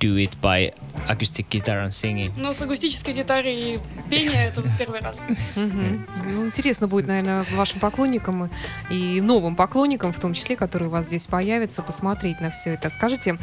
do 0.00 0.16
it 0.16 0.40
by 0.40 0.72
acoustic 1.08 1.48
guitar 1.48 1.86
and 1.86 1.88
singing. 1.90 2.32
Но 2.36 2.52
с 2.52 2.60
акустической 2.62 3.14
гитарой 3.14 3.54
и 3.54 3.78
пение 4.10 4.46
это 4.48 4.62
первый 4.78 5.00
раз. 5.00 5.22
Ну, 5.54 6.46
интересно 6.46 6.88
будет, 6.88 7.06
наверное, 7.06 7.44
вашим 7.54 7.80
поклонникам 7.80 8.50
и 8.90 9.20
новым 9.20 9.56
поклонникам, 9.56 10.12
в 10.12 10.20
том 10.20 10.34
числе, 10.34 10.56
которые 10.56 10.88
у 10.88 10.92
вас 10.92 11.06
здесь 11.06 11.26
появятся, 11.26 11.82
посмотреть 11.82 12.40
на 12.40 12.50
все 12.50 12.74
это. 12.74 12.90
Скажите, 12.90 13.36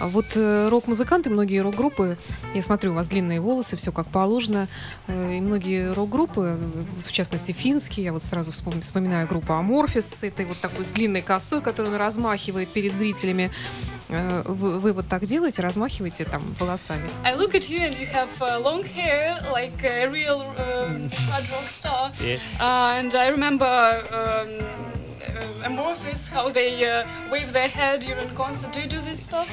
вот 0.00 0.26
э, 0.36 0.68
рок-музыканты, 0.68 1.30
многие 1.30 1.60
рок-группы, 1.60 2.16
я 2.54 2.62
смотрю, 2.62 2.92
у 2.92 2.94
вас 2.94 3.08
длинные 3.08 3.40
волосы, 3.40 3.76
все 3.76 3.92
как 3.92 4.08
положено, 4.08 4.66
э, 5.06 5.36
и 5.36 5.40
многие 5.40 5.92
рок-группы, 5.92 6.58
в 7.04 7.12
частности, 7.12 7.52
финские, 7.52 8.04
я 8.06 8.12
вот 8.12 8.22
сразу 8.24 8.52
вспом- 8.52 8.80
вспоминаю 8.80 9.26
группу 9.28 9.52
Аморфис 9.52 10.08
с 10.08 10.24
этой 10.24 10.46
вот 10.46 10.58
такой 10.60 10.84
с 10.84 10.88
длинной 10.88 11.22
косой, 11.22 11.60
которую 11.62 11.94
он 11.94 12.00
размахивает 12.00 12.68
перед 12.68 12.94
зрителями. 12.94 13.50
Э, 14.08 14.42
Вы, 14.46 14.80
вы 14.80 14.92
вот 14.92 15.06
так 15.08 15.26
делаете, 15.26 15.62
размахиваете 15.62 16.24
там 16.24 16.42
волосами? 16.58 16.97
I 17.23 17.35
look 17.35 17.55
at 17.55 17.69
you 17.69 17.79
and 17.79 17.95
you 17.95 18.05
have 18.07 18.41
uh, 18.41 18.59
long 18.59 18.83
hair 18.83 19.39
like 19.51 19.83
a 19.83 20.07
real 20.07 20.41
um, 20.57 21.09
hard 21.29 21.45
rock 21.51 21.67
star. 21.67 22.11
Yeah. 22.21 22.37
Uh, 22.59 22.99
and 22.99 23.13
I 23.15 23.27
remember 23.27 23.65
um, 23.65 24.49
uh, 25.21 25.67
Amorphis, 25.67 26.29
how 26.29 26.49
they 26.49 26.83
uh, 26.85 27.05
wave 27.31 27.53
their 27.53 27.67
hair 27.67 27.97
during 27.97 28.29
concert. 28.35 28.73
Do 28.73 28.81
you 28.81 28.87
do 28.87 29.01
this 29.01 29.19
stuff? 29.23 29.49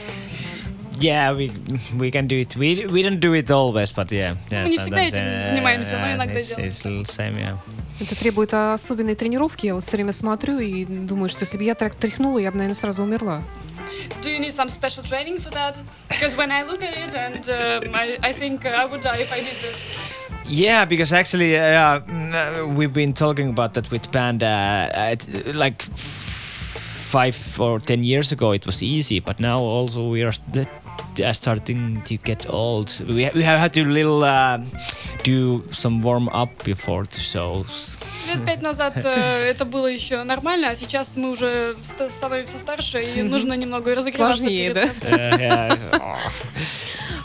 Yeah, 1.01 1.33
we 1.33 1.51
we 1.99 2.11
can 2.11 2.27
do 2.27 2.37
it. 2.37 2.57
We 2.57 2.87
we 2.87 3.03
don't 3.03 3.21
do 3.21 3.33
it 3.35 3.51
always, 3.51 3.93
but 3.93 4.13
yeah. 4.13 4.37
yeah 4.51 4.65
Мы 4.65 4.71
не 4.71 4.79
всегда 4.79 4.99
sometimes, 4.99 5.09
этим 5.09 5.23
uh, 5.23 5.49
занимаемся, 5.51 5.99
но 5.99 6.13
иногда 6.13 6.41
it's, 6.41 6.49
делаем. 6.49 6.69
it's 6.69 6.85
a 6.85 6.89
little 6.89 7.05
same, 7.05 7.37
yeah. 7.37 7.57
Это 8.01 8.19
требует 8.19 8.55
особенной 8.55 9.15
тренировки. 9.15 9.67
Я 9.67 9.75
вот 9.75 9.85
все 9.85 9.97
время 9.97 10.13
смотрю 10.13 10.59
и 10.59 10.85
думаю, 10.87 11.29
что 11.29 11.41
если 11.41 11.59
бы 11.59 11.65
я 11.65 11.75
так 11.75 11.95
тряхнула, 11.95 12.39
я 12.39 12.51
бы, 12.51 12.57
наверное, 12.57 12.75
сразу 12.75 13.03
умерла. 13.03 13.43
Do 14.22 14.30
you 14.30 14.40
need 14.40 14.54
some 14.54 14.70
special 14.70 15.04
training 15.04 15.40
for 15.40 15.50
that? 15.52 15.82
Because 16.10 16.36
when 16.38 16.52
I 16.52 16.64
look 16.64 16.84
at 16.84 16.96
it, 16.98 17.16
and 17.16 17.50
um, 17.50 17.96
I, 17.96 18.18
I 18.24 18.34
think 18.34 18.66
I 18.66 18.86
would 18.86 19.02
die 19.02 19.18
if 19.18 19.32
I 19.32 19.38
did 19.38 19.46
this. 19.46 19.98
Yeah, 20.48 20.86
because 20.86 21.12
actually, 21.12 21.58
uh, 21.58 22.00
mm, 22.02 22.34
uh, 22.34 22.68
we've 22.68 22.94
been 22.94 23.14
talking 23.14 23.50
about 23.50 23.74
that 23.74 23.90
with 23.92 24.12
band. 24.12 24.44
Uh, 24.44 24.90
it, 24.94 25.56
like 25.56 25.82
five 25.82 27.60
or 27.60 27.80
ten 27.80 28.04
years 28.04 28.32
ago, 28.32 28.52
it 28.52 28.66
was 28.66 28.84
easy, 28.84 29.20
but 29.20 29.40
now 29.40 29.60
also 29.60 30.10
we 30.10 30.24
are 30.24 30.34
uh, 31.20 31.34
starting 31.34 32.02
to 32.04 32.18
get 32.18 32.50
old. 32.50 32.90
We 33.08 33.30
we 33.34 33.44
have 33.44 33.60
had 33.60 33.74
to 33.74 33.84
little 33.86 34.24
uh, 34.24 34.60
do 35.24 35.64
some 35.72 36.00
warm 36.02 36.30
up 36.30 36.64
before 36.64 37.04
the 37.06 37.20
shows. 37.20 37.98
Лет 38.34 38.46
пять 38.46 38.62
назад 38.62 38.94
э, 38.98 39.50
это 39.50 39.66
было 39.66 39.88
еще 39.88 40.24
нормально, 40.24 40.70
а 40.70 40.76
сейчас 40.76 41.16
мы 41.18 41.32
уже 41.32 41.76
ст- 41.84 42.12
становимся 42.12 42.60
старше, 42.60 43.04
и 43.04 43.22
нужно 43.24 43.54
немного 43.54 43.96
разогреваться 43.96 44.38
Сложнее, 44.38 44.74
перед 44.74 44.76
да? 44.76 44.82
концертом. 44.82 45.20
Uh, 45.20 45.40
yeah. 45.40 45.80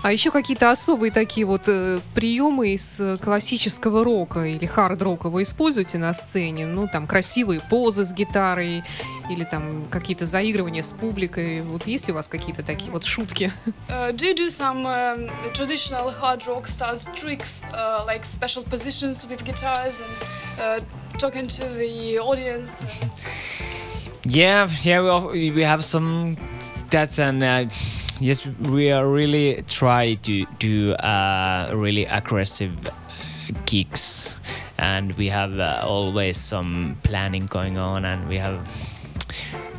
А 0.02 0.12
еще 0.12 0.30
какие-то 0.30 0.70
особые 0.70 1.10
такие 1.10 1.46
вот 1.46 1.64
э, 1.66 2.00
приемы 2.14 2.70
из 2.70 3.00
э, 3.00 3.18
классического 3.18 4.02
рока 4.02 4.44
или 4.44 4.64
хард-рока 4.64 5.28
вы 5.28 5.42
используете 5.42 5.98
на 5.98 6.14
сцене? 6.14 6.64
Ну, 6.64 6.88
там, 6.90 7.06
красивые 7.06 7.60
позы 7.60 8.06
с 8.06 8.14
гитарой 8.14 8.82
или 9.29 9.43
там 9.43 9.85
какие-то 9.89 10.25
заигрывания 10.25 10.83
с 10.83 10.91
публикой. 10.91 11.61
Вот 11.61 11.87
есть 11.87 12.07
ли 12.07 12.13
у 12.13 12.15
вас 12.15 12.27
какие-то 12.27 12.63
такие 12.63 12.91
вот 12.91 13.03
шутки? 13.03 13.51
Uh, 13.89 14.11
do 14.11 14.25
you 14.25 14.35
do 14.35 14.49
some 14.49 14.85
um, 14.85 15.29
traditional 15.53 16.11
hard 16.11 16.45
rock 16.47 16.67
stars 16.67 17.07
tricks, 17.15 17.63
uh, 17.73 18.03
like 18.05 18.23
special 18.23 18.63
positions 18.63 19.25
with 19.27 19.43
guitars 19.43 19.99
and 19.99 20.81
uh, 20.83 21.17
talking 21.17 21.47
to 21.47 21.63
the 21.77 22.19
audience? 22.19 22.83
Yeah, 24.25 24.67
yeah, 24.83 25.01
we, 25.01 25.09
al- 25.09 25.31
we 25.31 25.63
have 25.63 25.83
some 25.83 26.37
that 26.89 27.19
and 27.19 27.43
uh, 27.43 27.65
yes, 28.19 28.47
we 28.61 28.91
are 28.91 29.07
really 29.07 29.63
try 29.67 30.15
to 30.23 30.45
do 30.59 30.93
uh, 30.93 31.71
really 31.73 32.05
aggressive 32.05 32.71
gigs, 33.65 34.35
and 34.77 35.13
we 35.17 35.29
have 35.29 35.59
uh, 35.59 35.83
always 35.85 36.37
some 36.37 36.97
planning 37.03 37.45
going 37.45 37.77
on, 37.77 38.05
and 38.05 38.27
we 38.27 38.37
have 38.37 38.67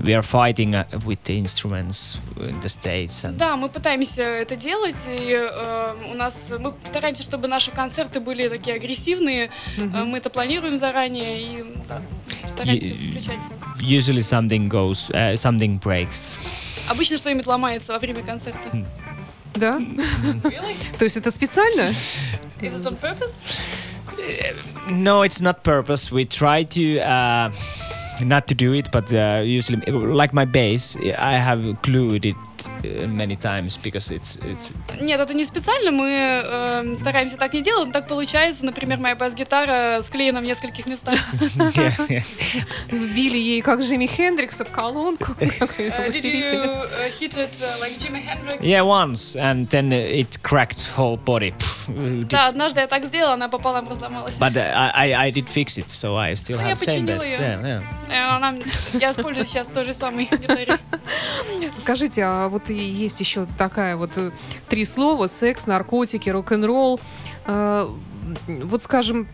we 0.03 0.13
are 0.13 0.21
fighting 0.23 0.75
uh, 0.75 0.85
with 1.05 1.23
the 1.23 1.37
instruments 1.37 2.19
in 2.37 2.59
the 2.61 2.69
states 2.69 3.23
and 3.23 3.37
Да, 3.37 3.55
мы 3.55 3.69
пытаемся 3.69 4.21
это 4.23 4.55
делать, 4.55 5.07
и 5.07 5.31
э, 5.31 6.11
у 6.11 6.15
нас 6.15 6.51
мы 6.59 6.73
стараемся, 6.85 7.23
чтобы 7.23 7.47
наши 7.47 7.71
концерты 7.71 8.19
были 8.19 8.47
такие 8.49 8.75
агрессивные. 8.75 9.49
Э, 9.77 10.03
мы 10.03 10.17
это 10.17 10.29
планируем 10.29 10.77
заранее 10.77 11.41
и 11.41 11.65
да, 11.87 12.01
стараемся 12.47 12.93
включать. 12.93 13.41
usually 13.81 14.21
something 14.21 14.69
goes 14.69 15.09
uh, 15.11 15.33
something 15.35 15.79
breaks. 15.79 16.37
Обычно 16.89 17.17
что-нибудь 17.17 17.47
ломается 17.47 17.93
во 17.93 17.99
время 17.99 18.21
концерта. 18.23 18.59
Да? 19.53 19.77
Really? 19.79 20.75
То 20.97 21.03
есть 21.03 21.17
это 21.17 21.29
специально? 21.31 21.89
Is 22.61 22.73
it 22.73 22.85
on 22.85 22.95
purpose? 22.95 23.41
No, 24.89 25.23
it's 25.23 25.41
not 25.41 25.63
purpose. 25.63 26.11
We 26.11 26.25
try 26.25 26.63
to 26.63 26.99
uh, 26.99 27.51
not 28.23 28.47
to 28.47 28.55
do 28.55 28.73
it, 28.73 28.89
but 28.91 29.13
uh, 29.13 29.41
usually, 29.43 29.79
like 29.91 30.33
my 30.33 30.45
bass, 30.45 30.97
I 31.17 31.33
have 31.33 31.81
glued 31.81 32.25
it 32.25 32.35
many 32.83 33.35
times 33.35 33.77
because 33.81 34.11
it's 34.11 34.39
it's 34.43 34.73
Нет, 35.01 35.19
это 35.19 35.33
не 35.33 35.45
специально, 35.45 35.91
мы 35.91 36.09
э, 36.09 36.95
стараемся 36.97 37.37
так 37.37 37.53
не 37.53 37.61
делать, 37.61 37.87
но 37.87 37.93
так 37.93 38.07
получается. 38.07 38.65
Например, 38.65 38.99
моя 38.99 39.15
бас-гитара 39.15 40.01
склеена 40.01 40.41
в 40.41 40.43
нескольких 40.43 40.85
местах. 40.87 41.19
Вбили 42.91 43.37
ей, 43.37 43.61
как 43.61 43.81
Джимми 43.81 44.05
Хендрикса, 44.07 44.65
колонку. 44.65 45.33
Какой-то 45.39 46.01
did 46.01 46.05
you 46.05 46.09
усилитель. 46.09 46.59
hit 47.19 47.37
it 47.37 47.63
like 47.81 47.97
Jimi 47.99 48.21
Hendrix? 48.21 48.57
Yeah, 48.61 48.83
once, 48.83 49.35
and 49.35 49.67
then 49.69 49.91
it 49.91 50.41
cracked 50.43 50.89
whole 50.95 51.17
body. 51.17 51.53
Да, 52.29 52.47
однажды 52.47 52.79
я 52.81 52.87
так 52.87 53.05
сделала, 53.05 53.33
она 53.33 53.49
пополам 53.49 53.87
разломалась. 53.89 54.39
But 54.39 54.55
uh, 54.55 54.71
I 54.93 55.11
I- 55.11 55.27
I 55.27 55.31
did 55.31 55.47
fix 55.49 55.77
it, 55.77 55.89
so 55.89 56.15
I 56.15 56.33
still 56.35 56.57
Ну, 56.57 56.63
have 56.67 56.77
same 56.77 57.05
починила 57.05 57.23
bed. 57.23 57.39
Yeah, 57.39 57.83
yeah. 58.09 58.61
Э, 58.63 58.99
я 58.99 59.11
использую 59.11 59.45
сейчас 59.45 59.67
той 59.67 59.85
же 59.85 59.93
самой 59.93 60.25
гитаре. 60.31 60.77
Скажите, 61.77 62.23
а 62.23 62.47
вот 62.47 62.69
есть 62.73 63.19
еще 63.19 63.47
такая 63.57 63.95
вот 63.97 64.17
э, 64.17 64.31
три 64.69 64.85
слова: 64.85 65.27
секс, 65.27 65.67
наркотики, 65.67 66.29
рок-н-ролл. 66.29 66.99
Э, 67.45 67.87
Вот, 68.47 68.81
скажем, 68.81 69.27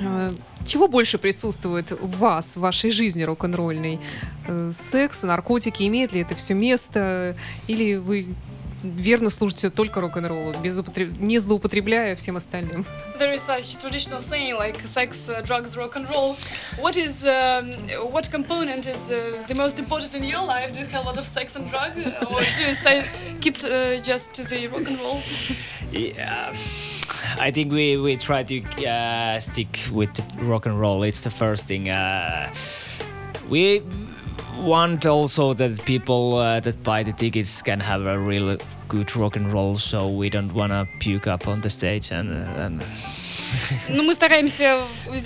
э, 0.00 0.30
чего 0.66 0.88
больше 0.88 1.18
присутствует 1.18 1.90
в 1.92 2.18
вас, 2.18 2.56
в 2.56 2.60
вашей 2.60 2.90
жизни 2.90 3.22
рок-н-ролльной? 3.22 3.98
Секс, 4.72 5.22
наркотики, 5.22 5.84
имеет 5.84 6.12
ли 6.12 6.20
это 6.20 6.34
все 6.34 6.54
место? 6.54 7.36
Или 7.68 7.96
вы 7.96 8.26
верно 8.82 9.30
слушаете 9.30 9.70
только 9.70 10.00
рок-н-ролл, 10.00 10.52
без 10.62 10.78
употреб- 10.78 11.16
не 11.18 11.38
злоупотребляя 11.38 12.14
всем 12.16 12.36
остальным. 12.36 12.84
There 13.18 13.34
is 13.34 13.42
such 13.46 13.76
traditional 13.82 14.20
saying 14.20 14.56
like 14.58 14.76
sex, 14.86 15.28
uh, 15.28 15.42
drugs, 15.44 15.76
rock 15.76 15.94
and 15.96 16.08
roll. 16.10 16.36
What 16.78 16.96
is, 16.96 17.24
um, 17.24 17.72
what 18.12 18.30
component 18.30 18.86
is 18.86 19.10
uh, 19.10 19.46
the 19.48 19.54
most 19.54 19.78
important 19.78 20.14
in 20.14 20.24
your 20.24 20.44
life? 20.46 20.72
Do 20.72 20.80
you 20.80 20.86
have 20.86 21.04
a 21.04 21.06
lot 21.06 21.18
of 21.18 21.26
sex 21.26 21.56
and 21.56 21.68
drug, 21.70 21.92
or 22.30 22.40
do 22.40 22.62
you 22.68 22.74
say 22.74 23.04
keep 23.40 23.56
uh, 23.64 24.00
just 24.02 24.34
to 24.34 24.44
the 24.44 24.68
rock 24.68 24.86
and 24.88 24.98
roll? 25.00 25.20
Yeah, 25.92 26.54
I 27.38 27.50
think 27.50 27.72
we 27.72 27.96
we 27.96 28.16
try 28.16 28.42
to 28.44 28.62
uh, 28.86 29.40
stick 29.40 29.88
with 29.92 30.10
rock 30.40 30.66
and 30.66 30.78
roll. 30.80 31.02
It's 31.02 31.22
the 31.22 31.30
first 31.30 31.66
thing. 31.66 31.88
Uh, 31.90 32.48
we 33.48 33.82
want 34.62 35.06
also 35.06 35.52
that 35.54 35.84
people 35.84 36.36
uh, 36.36 36.60
that 36.60 36.82
buy 36.82 37.02
the 37.02 37.12
tickets 37.12 37.62
can 37.62 37.80
have 37.80 38.06
a 38.06 38.18
real 38.18 38.56
good 38.88 39.14
rock 39.16 39.36
and 39.36 39.52
roll. 39.52 39.76
So 39.76 40.08
we 40.08 40.30
don't 40.30 40.52
wanna 40.52 40.88
puke 41.00 41.26
up 41.26 41.48
on 41.48 41.60
the 41.60 41.70
stage 41.70 42.10
and 42.10 42.30
and 42.58 42.82
Ну, 43.88 44.02
мы 44.02 44.14
стараемся 44.14 44.78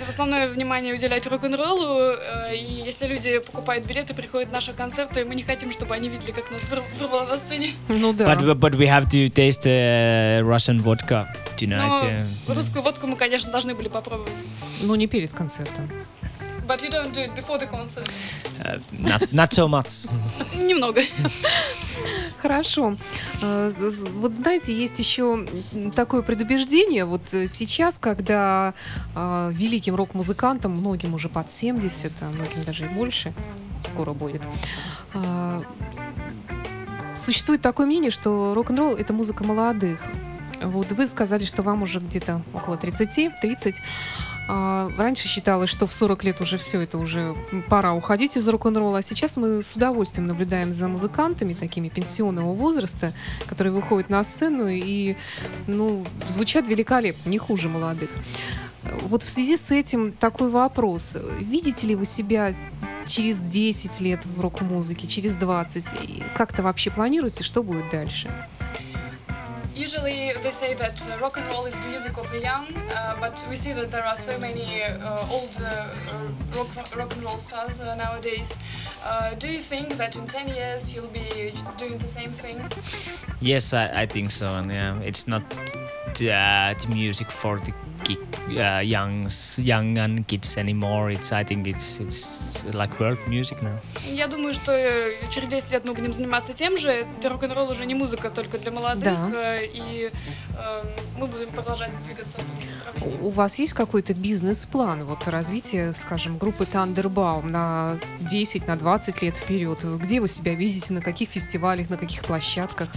основное 0.07 0.47
внимание 0.47 0.93
уделять 0.93 1.25
рок-н-роллу, 1.27 2.15
э, 2.17 2.55
и 2.55 2.81
если 2.85 3.07
люди 3.07 3.39
покупают 3.39 3.85
билеты, 3.85 4.13
приходят 4.13 4.49
на 4.49 4.55
наши 4.55 4.73
концерты, 4.73 5.25
мы 5.25 5.35
не 5.35 5.43
хотим, 5.43 5.71
чтобы 5.71 5.93
они 5.95 6.09
видели, 6.09 6.31
как 6.31 6.49
нас 6.51 6.63
выр- 6.63 6.83
вырвало 6.99 7.27
на 7.27 7.37
сцене. 7.37 7.73
Ну 7.87 8.13
да. 8.13 8.33
but 8.33 8.59
but 8.59 8.75
we 8.75 8.87
have 8.87 9.07
to 9.07 9.29
taste 9.29 9.67
uh, 9.67 10.41
Russian 10.41 10.81
vodka 10.81 11.27
tonight. 11.55 12.01
Но 12.01 12.07
yeah. 12.07 12.55
русскую 12.55 12.81
водку 12.83 13.07
мы, 13.07 13.15
конечно, 13.15 13.51
должны 13.51 13.75
были 13.75 13.89
попробовать. 13.89 14.43
Ну, 14.81 14.95
не 14.95 15.07
перед 15.07 15.31
концертом. 15.31 15.89
But 16.67 16.81
you 16.81 16.89
don't 16.89 17.13
do 17.13 17.21
it 17.21 17.35
before 17.35 17.59
the 17.59 17.67
concert. 17.67 18.09
Uh, 18.63 18.79
not 18.99 19.31
not 19.31 19.53
so 19.53 19.67
much. 19.67 20.07
Немного. 20.55 21.01
Хорошо. 22.41 22.97
Э, 23.41 23.71
Вот 24.15 24.33
знаете, 24.33 24.73
есть 24.73 24.99
еще 24.99 25.45
такое 25.95 26.21
предубеждение. 26.23 27.05
Вот 27.05 27.21
э, 27.33 27.47
сейчас, 27.47 27.99
когда 27.99 28.73
великим 29.15 29.95
рок-музыкантам, 29.95 30.71
многим 30.71 31.13
уже 31.13 31.29
под 31.29 31.49
70, 31.49 32.11
а 32.21 32.25
многим 32.29 32.63
даже 32.65 32.85
и 32.85 32.87
больше, 32.87 33.33
скоро 33.83 34.13
будет, 34.13 34.41
существует 37.15 37.61
такое 37.61 37.85
мнение, 37.85 38.11
что 38.11 38.53
рок-н-ролл— 38.53 38.95
это 38.97 39.13
музыка 39.13 39.43
молодых. 39.43 39.99
Вот 40.61 40.91
вы 40.91 41.07
сказали, 41.07 41.43
что 41.43 41.63
вам 41.63 41.83
уже 41.83 41.99
где-то 41.99 42.41
около 42.53 42.77
30, 42.77 43.39
30. 43.41 43.81
А, 44.47 44.91
Раньше 44.97 45.27
считалось, 45.27 45.69
что 45.69 45.87
в 45.87 45.93
40 45.93 46.23
лет 46.23 46.41
уже 46.41 46.57
все, 46.57 46.81
это 46.81 46.97
уже 46.97 47.35
пора 47.69 47.93
уходить 47.93 48.37
из 48.37 48.47
рок-н-ролла. 48.47 48.99
А 48.99 49.01
сейчас 49.01 49.37
мы 49.37 49.63
с 49.63 49.75
удовольствием 49.75 50.27
наблюдаем 50.27 50.73
за 50.73 50.87
музыкантами 50.87 51.53
такими 51.53 51.89
пенсионного 51.89 52.53
возраста, 52.53 53.13
которые 53.47 53.73
выходят 53.73 54.09
на 54.09 54.23
сцену 54.23 54.67
и 54.67 55.15
ну, 55.67 56.05
звучат 56.27 56.67
великолепно, 56.67 57.29
не 57.29 57.37
хуже 57.37 57.69
молодых. 57.69 58.09
Вот 59.03 59.23
в 59.23 59.29
связи 59.29 59.57
с 59.57 59.71
этим 59.71 60.11
такой 60.11 60.49
вопрос. 60.49 61.17
Видите 61.39 61.87
ли 61.87 61.95
вы 61.95 62.05
себя 62.05 62.53
через 63.07 63.39
10 63.47 63.99
лет 64.01 64.25
в 64.25 64.41
рок-музыке, 64.41 65.07
через 65.07 65.37
20? 65.37 65.85
И 66.03 66.23
как-то 66.35 66.61
вообще 66.61 66.91
планируете, 66.91 67.43
что 67.43 67.63
будет 67.63 67.89
дальше? 67.89 68.29
Usually 69.75 70.31
they 70.41 70.51
say 70.51 70.73
that 70.75 71.05
uh, 71.11 71.17
rock 71.19 71.35
and 71.35 71.45
roll 71.47 71.65
is 71.65 71.77
the 71.77 71.87
music 71.89 72.17
of 72.17 72.31
the 72.31 72.39
young, 72.39 72.67
uh, 72.91 73.17
but 73.19 73.45
we 73.49 73.57
see 73.57 73.73
that 73.73 73.91
there 73.91 74.05
are 74.05 74.15
so 74.15 74.39
many 74.39 74.83
uh, 74.83 75.17
old 75.29 75.61
uh, 75.61 75.65
uh, 75.65 76.57
rock, 76.57 76.95
rock 76.95 77.13
and 77.13 77.23
roll 77.23 77.37
stars 77.37 77.81
uh, 77.81 77.93
nowadays. 77.95 78.57
Do 79.37 79.51
you 79.51 79.59
think 79.59 79.97
that 79.97 80.15
in 80.15 80.27
10 80.27 80.47
years 80.47 80.93
you'll 80.93 81.07
be 81.09 81.53
doing 81.77 81.97
the 81.97 82.07
same 82.07 82.31
thing? 82.31 82.61
Yes, 83.41 83.73
I, 83.73 84.03
I 84.03 84.05
think 84.05 84.31
so. 84.31 84.47
And 84.55 84.73
yeah, 84.73 84.97
it's 85.01 85.27
not 85.27 85.43
the 86.13 86.87
music 86.89 87.29
for 87.29 87.59
the 87.59 87.73
ki- 88.05 88.19
uh, 88.57 88.81
young 88.83 89.27
young 89.57 89.97
and 89.97 90.25
kids 90.27 90.57
anymore. 90.57 91.11
It's 91.11 91.31
I 91.31 91.43
think 91.43 91.65
it's 91.67 91.99
it's 91.99 92.63
like 92.73 92.99
world 92.99 93.19
music 93.27 93.61
now. 93.61 93.79
Я 94.13 94.27
думаю, 94.27 94.53
что 94.53 94.71
э, 94.71 95.11
через 95.31 95.49
10 95.49 95.71
лет 95.71 95.87
мы 95.87 95.93
будем 95.93 96.13
заниматься 96.13 96.53
тем 96.53 96.77
же. 96.77 97.05
Рок-н-ролл 97.23 97.69
уже 97.71 97.85
не 97.85 97.95
музыка 97.95 98.29
только 98.29 98.57
для 98.59 98.71
молодых, 98.71 99.03
Да. 99.03 99.55
э, 99.57 99.65
и 99.65 100.11
э, 100.57 100.83
мы 101.17 101.27
будем 101.27 101.49
продолжать 101.49 101.91
двигаться. 102.05 102.37
У 103.01 103.27
у 103.27 103.29
вас 103.31 103.59
есть 103.59 103.73
какой-то 103.73 104.13
бизнес-план 104.13 105.03
вот 105.03 105.27
развития, 105.27 105.93
скажем, 105.93 106.37
группы 106.37 106.63
Thunderbaum 106.63 107.49
на 107.49 107.97
10, 108.21 108.67
на 108.67 108.75
20 108.77 109.21
лет 109.23 109.35
вперед? 109.35 109.83
Где 109.83 110.21
вы 110.21 110.27
себя 110.29 110.53
видите, 110.53 110.93
на 110.93 111.01
каких 111.01 111.29
фестивалях, 111.29 111.89
на 111.89 111.97
каких 111.97 112.21
площадках? 112.21 112.89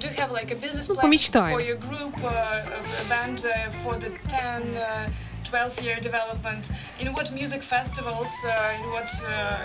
Do 0.00 0.08
you 0.08 0.14
have 0.16 0.32
like 0.32 0.50
a 0.50 0.56
business 0.56 0.88
Ну, 0.88 0.94
plan 0.94 1.02
помечтаем. 1.10 1.52
for 1.52 1.60
your 1.62 1.76
group, 1.76 2.14
uh, 2.24 2.78
of 2.78 2.86
a 3.04 3.08
band 3.08 3.44
uh, 3.44 3.70
for 3.82 3.96
the 3.98 4.10
10, 4.28 4.62
uh, 4.76 5.08
12 5.44 5.80
year 5.82 6.00
development? 6.00 6.70
In 7.00 7.12
what 7.12 7.30
music 7.32 7.62
festivals, 7.62 8.32
uh, 8.44 8.78
in 8.78 8.90
what 8.90 9.10
uh, 9.26 9.60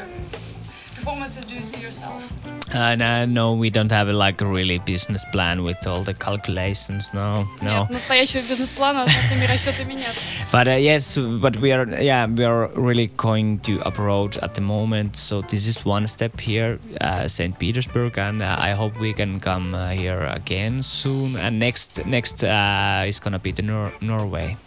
performances 1.03 1.45
do 1.45 1.55
you 1.55 1.63
see 1.63 1.81
yourself? 1.81 2.31
And 2.73 3.01
uh, 3.01 3.25
no, 3.25 3.53
we 3.53 3.69
don't 3.69 3.91
have 3.91 4.07
like 4.09 4.41
a 4.41 4.45
really 4.45 4.79
business 4.79 5.23
plan 5.31 5.63
with 5.63 5.87
all 5.87 6.03
the 6.03 6.13
calculations. 6.13 7.09
No, 7.13 7.47
no. 7.61 7.81
Нет, 7.81 7.89
настоящего 7.89 8.41
бизнес-плана 8.41 9.07
с 9.07 9.31
этими 9.31 9.45
расчетами 9.45 9.93
нет. 9.93 10.15
But 10.51 10.67
uh, 10.67 10.77
yes, 10.77 11.17
but 11.17 11.57
we 11.59 11.71
are 11.71 11.85
yeah 12.01 12.27
we 12.27 12.43
are 12.45 12.67
really 12.75 13.07
going 13.17 13.59
to 13.59 13.79
abroad 13.85 14.37
at 14.37 14.53
the 14.53 14.61
moment. 14.61 15.15
So 15.15 15.41
this 15.41 15.67
is 15.67 15.85
one 15.85 16.05
step 16.07 16.39
here, 16.39 16.79
uh, 17.01 17.27
Saint 17.27 17.57
Petersburg, 17.57 18.17
and 18.17 18.41
uh, 18.41 18.55
I 18.59 18.71
hope 18.71 18.99
we 18.99 19.13
can 19.13 19.39
come 19.39 19.73
uh, 19.73 19.89
here 19.89 20.21
again 20.25 20.83
soon. 20.83 21.35
And 21.37 21.59
next 21.59 22.05
next 22.05 22.43
uh, 22.43 23.03
is 23.07 23.19
gonna 23.19 23.39
be 23.39 23.51
the 23.51 23.63
Nor- 23.63 23.93
Norway. 24.01 24.57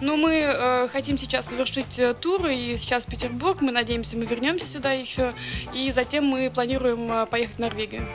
Ну, 0.00 0.16
мы 0.16 0.34
э, 0.34 0.88
хотим 0.88 1.16
сейчас 1.16 1.48
совершить 1.48 1.98
э, 1.98 2.14
тур, 2.14 2.46
и 2.46 2.76
сейчас 2.76 3.06
Петербург, 3.06 3.60
мы 3.60 3.72
надеемся, 3.72 4.16
мы 4.16 4.26
вернемся 4.26 4.66
сюда 4.66 4.92
еще, 4.92 5.32
и 5.72 5.90
затем 5.92 6.24
мы 6.24 6.50
планируем 6.50 7.10
э, 7.10 7.26
поехать 7.26 7.56
в 7.56 7.58
Норвегию. 7.60 8.06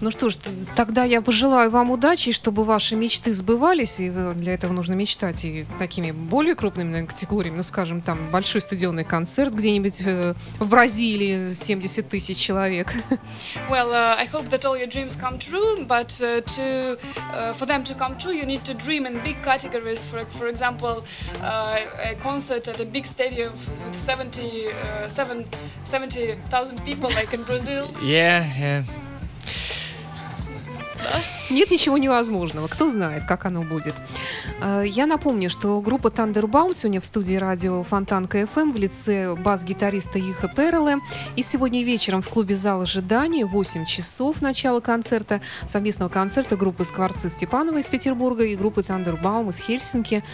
Ну 0.00 0.12
что 0.12 0.30
ж, 0.30 0.36
тогда 0.76 1.02
я 1.04 1.20
пожелаю 1.20 1.70
вам 1.70 1.90
удачи, 1.90 2.30
чтобы 2.30 2.62
ваши 2.64 2.94
мечты 2.94 3.32
сбывались, 3.32 3.98
и 3.98 4.10
вы- 4.10 4.32
для 4.34 4.54
этого 4.54 4.72
нужно 4.72 4.94
мечтать 4.94 5.44
и 5.44 5.66
такими 5.78 6.12
более 6.12 6.54
крупными 6.54 6.88
наверное, 6.90 7.08
категориями, 7.08 7.56
ну, 7.56 7.62
скажем, 7.64 8.00
там, 8.00 8.30
большой 8.30 8.60
стадионный 8.60 9.02
концерт 9.04 9.52
где-нибудь 9.54 10.00
э, 10.04 10.34
в 10.60 10.68
Бразилии, 10.68 11.54
70 11.54 12.08
тысяч 12.08 12.36
человек. 12.38 12.92
Well, 13.68 13.90
uh, 13.92 14.14
I 14.16 14.26
hope 14.32 14.48
that 14.50 14.64
all 14.64 14.76
your 14.78 14.86
dreams 14.86 15.16
come 15.16 15.38
true, 15.38 15.84
but 15.84 16.10
uh, 16.22 16.40
to 16.56 16.96
uh, 17.32 17.52
for 17.54 17.66
them 17.66 17.82
to 17.84 17.94
come 17.94 18.16
true, 18.18 18.32
you 18.32 18.46
need 18.46 18.62
to 18.64 18.74
dream 18.74 19.04
in 19.06 19.20
big 19.24 19.42
categories. 19.42 20.04
For 20.04 20.24
for 20.38 20.48
example, 20.48 21.02
uh, 21.42 21.78
a 22.12 22.14
concert 22.22 22.68
at 22.68 22.80
a 22.80 22.84
big 22.86 23.04
stadium 23.06 23.52
with 23.84 23.96
70 23.98 24.68
uh, 24.68 25.08
seven- 25.08 25.44
70,000 25.84 26.84
people, 26.84 27.10
like 27.10 27.34
in 27.34 27.42
Brazil. 27.42 27.88
Yeah, 28.02 28.44
yeah. 28.58 28.82
Нет 31.50 31.70
ничего 31.70 31.98
невозможного. 31.98 32.68
Кто 32.68 32.88
знает, 32.88 33.24
как 33.24 33.44
оно 33.46 33.62
будет. 33.62 33.94
Э, 34.60 34.82
Я 34.86 35.06
напомню, 35.06 35.50
что 35.50 35.80
группа 35.80 36.08
Thunderbaum 36.08 36.74
сегодня 36.74 37.00
в 37.00 37.06
студии 37.06 37.34
радио 37.34 37.82
Фонтанка 37.84 38.40
FM 38.42 38.72
в 38.72 38.76
лице 38.76 39.34
бас-гитариста 39.36 40.18
Иха 40.18 40.48
Переле. 40.48 40.98
И 41.36 41.42
сегодня 41.42 41.84
вечером 41.84 42.22
в 42.22 42.28
клубе 42.28 42.54
«Зал 42.54 42.82
ожидания» 42.82 43.44
8 43.46 43.84
часов 43.84 44.42
начала 44.42 44.80
концерта, 44.80 45.40
совместного 45.66 46.08
концерта 46.08 46.56
группы 46.56 46.84
«Скворцы» 46.84 47.28
Степанова 47.28 47.78
из 47.78 47.88
Петербурга 47.88 48.44
и 48.44 48.56
группы 48.56 48.80
Thunderbaum 48.80 49.50
из 49.50 49.58
Хельсинки. 49.58 50.24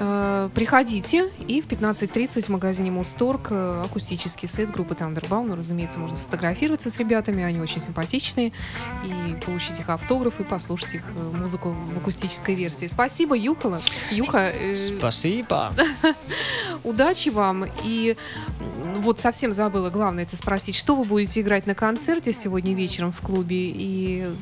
Э, 0.00 0.48
Приходите, 0.54 1.30
и 1.46 1.60
в 1.60 1.66
15.30 1.66 2.46
в 2.46 2.48
магазине 2.48 2.90
Мусторг 2.90 3.48
э, 3.50 3.82
акустический 3.84 4.48
сет 4.48 4.70
группы 4.70 4.94
Thunderbaum. 4.94 5.46
Ну, 5.46 5.56
разумеется, 5.56 5.98
можно 5.98 6.16
сфотографироваться 6.16 6.90
с 6.90 6.98
ребятами, 6.98 7.42
они 7.42 7.60
очень 7.60 7.80
симпатичные, 7.80 8.52
и 9.04 9.34
получить 9.44 9.78
их 9.80 9.88
автограф, 9.90 10.40
и 10.40 10.44
послушать 10.44 10.94
их 10.94 11.04
музыку 11.34 11.74
в 11.94 11.98
акустической 11.98 12.54
версии. 12.54 12.86
Спасибо, 12.86 13.34
Юхала. 13.50 13.80
Юха, 14.10 14.50
э, 14.52 14.74
Спасибо. 14.76 15.72
удачи 16.84 17.30
вам. 17.30 17.66
И 17.84 18.16
вот 18.96 19.20
совсем 19.20 19.52
забыла, 19.52 19.90
главное 19.90 20.24
это 20.24 20.36
спросить, 20.36 20.76
что 20.76 20.94
вы 20.94 21.04
будете 21.04 21.40
играть 21.40 21.66
на 21.66 21.74
концерте 21.74 22.32
сегодня 22.32 22.74
вечером 22.74 23.12
в 23.12 23.20
клубе, 23.20 23.70
и 23.74 24.32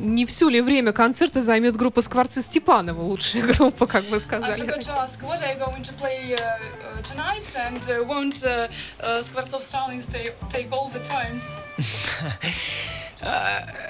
не 0.00 0.26
все 0.26 0.48
ли 0.48 0.60
время 0.60 0.92
концерта 0.92 1.40
займет 1.40 1.76
группа 1.76 2.00
Скворцы 2.02 2.42
Степанова, 2.42 3.00
лучшая 3.00 3.42
группа, 3.54 3.86
как 3.86 4.04
вы 4.10 4.16
I 4.16 4.20
сказали. 4.20 4.62
forgot 4.62 4.80
to 4.80 5.02
ask, 5.02 5.22
what 5.22 5.40
are 5.40 5.52
you 5.52 5.58
going 5.58 5.82
to 5.82 5.92
play 5.94 6.34
uh, 6.34 6.38
uh, 6.38 7.02
tonight, 7.02 7.56
and 7.56 7.80
uh, 7.88 8.04
won't 8.06 8.44
uh, 8.44 8.68
uh, 9.00 9.22
Skvortsov 9.22 9.62
Starlings 9.62 10.06
take 10.50 10.70
all 10.72 10.88
the 10.88 11.00
time? 11.00 11.40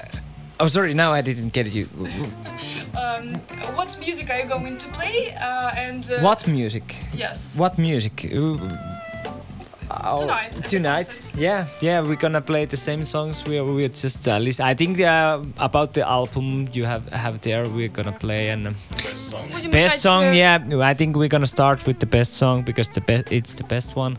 Oh, 0.61 0.69
sorry. 0.69 0.95
Now 0.95 1.13
I 1.13 1.21
didn't 1.21 1.53
get 1.53 1.67
you. 1.75 1.89
Um, 2.97 3.35
what 3.77 3.97
music 4.01 4.31
are 4.31 4.39
you 4.39 4.47
going 4.49 4.79
to 4.79 4.89
play? 4.89 5.35
Uh, 5.35 5.71
and 5.77 6.09
uh, 6.11 6.21
What 6.21 6.47
music? 6.47 7.03
Yes. 7.13 7.57
What 7.59 7.79
music? 7.79 8.25
Uh, 9.95 10.15
Oh, 10.15 10.21
Tonight, 10.21 10.53
Tonight. 10.69 11.31
Yeah, 11.37 11.67
yeah. 11.81 12.01
We're 12.01 12.17
gonna 12.17 12.41
play 12.41 12.67
the 12.67 12.77
same 12.77 13.05
songs. 13.05 13.45
We 13.47 13.61
we 13.61 13.89
just 13.89 14.27
uh, 14.27 14.39
listen. 14.39 14.67
I 14.67 14.75
think 14.75 15.01
uh, 15.01 15.39
about 15.59 15.93
the 15.95 16.03
album 16.03 16.69
you 16.73 16.85
have 16.85 17.03
have 17.13 17.41
there. 17.41 17.65
We're 17.69 17.89
gonna 17.89 18.13
play 18.13 18.51
and 18.51 18.67
um, 18.69 18.75
best 19.71 19.97
играть, 19.97 20.01
song. 20.01 20.23
э, 20.25 20.35
Yeah, 20.35 20.59
I 20.91 20.95
think 20.95 21.17
we're 21.17 21.29
gonna 21.29 21.47
start 21.47 21.87
with 21.87 21.99
the 22.01 22.07
best 22.07 22.35
song 22.37 22.65
because 22.65 22.89
the 22.91 23.01
best 23.03 23.31
it's 23.31 23.55
the 23.55 23.65
best 23.67 23.95
one. 23.95 24.17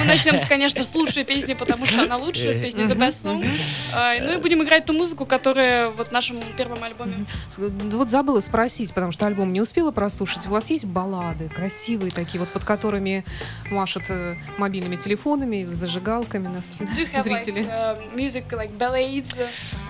Мы 0.00 0.04
начнем, 0.06 0.34
конечно, 0.48 0.82
с 0.82 0.94
лучшей 0.94 1.24
песни, 1.24 1.54
потому 1.54 1.84
что 1.86 2.02
она 2.02 2.16
лучшая, 2.16 2.54
с 2.54 2.58
песни 2.58 2.84
The 2.84 2.96
Best 2.96 3.24
Song. 3.24 3.44
А, 3.92 4.14
Ну 4.20 4.32
и 4.34 4.36
будем 4.38 4.62
играть 4.62 4.86
ту 4.86 4.92
музыку, 4.92 5.26
которая 5.26 5.90
вот 5.90 6.08
в 6.08 6.12
нашем 6.12 6.36
первом 6.56 6.82
альбоме. 6.82 7.26
Вот 7.58 8.08
забыла 8.10 8.40
спросить, 8.40 8.92
потому 8.94 9.12
что 9.12 9.26
альбом 9.26 9.52
не 9.52 9.60
успела 9.60 9.90
прослушать. 9.90 10.46
У 10.46 10.50
вас 10.50 10.70
есть 10.70 10.84
баллады 10.86 11.48
красивые 11.48 12.10
такие, 12.10 12.40
вот 12.40 12.48
под 12.50 12.64
которыми 12.64 13.24
машут 13.70 14.04
э, 14.08 14.36
мобильными 14.58 14.96
телефонами, 14.96 15.64
зажигалками 15.64 16.48
нас 16.48 16.74
зрители? 17.22 17.66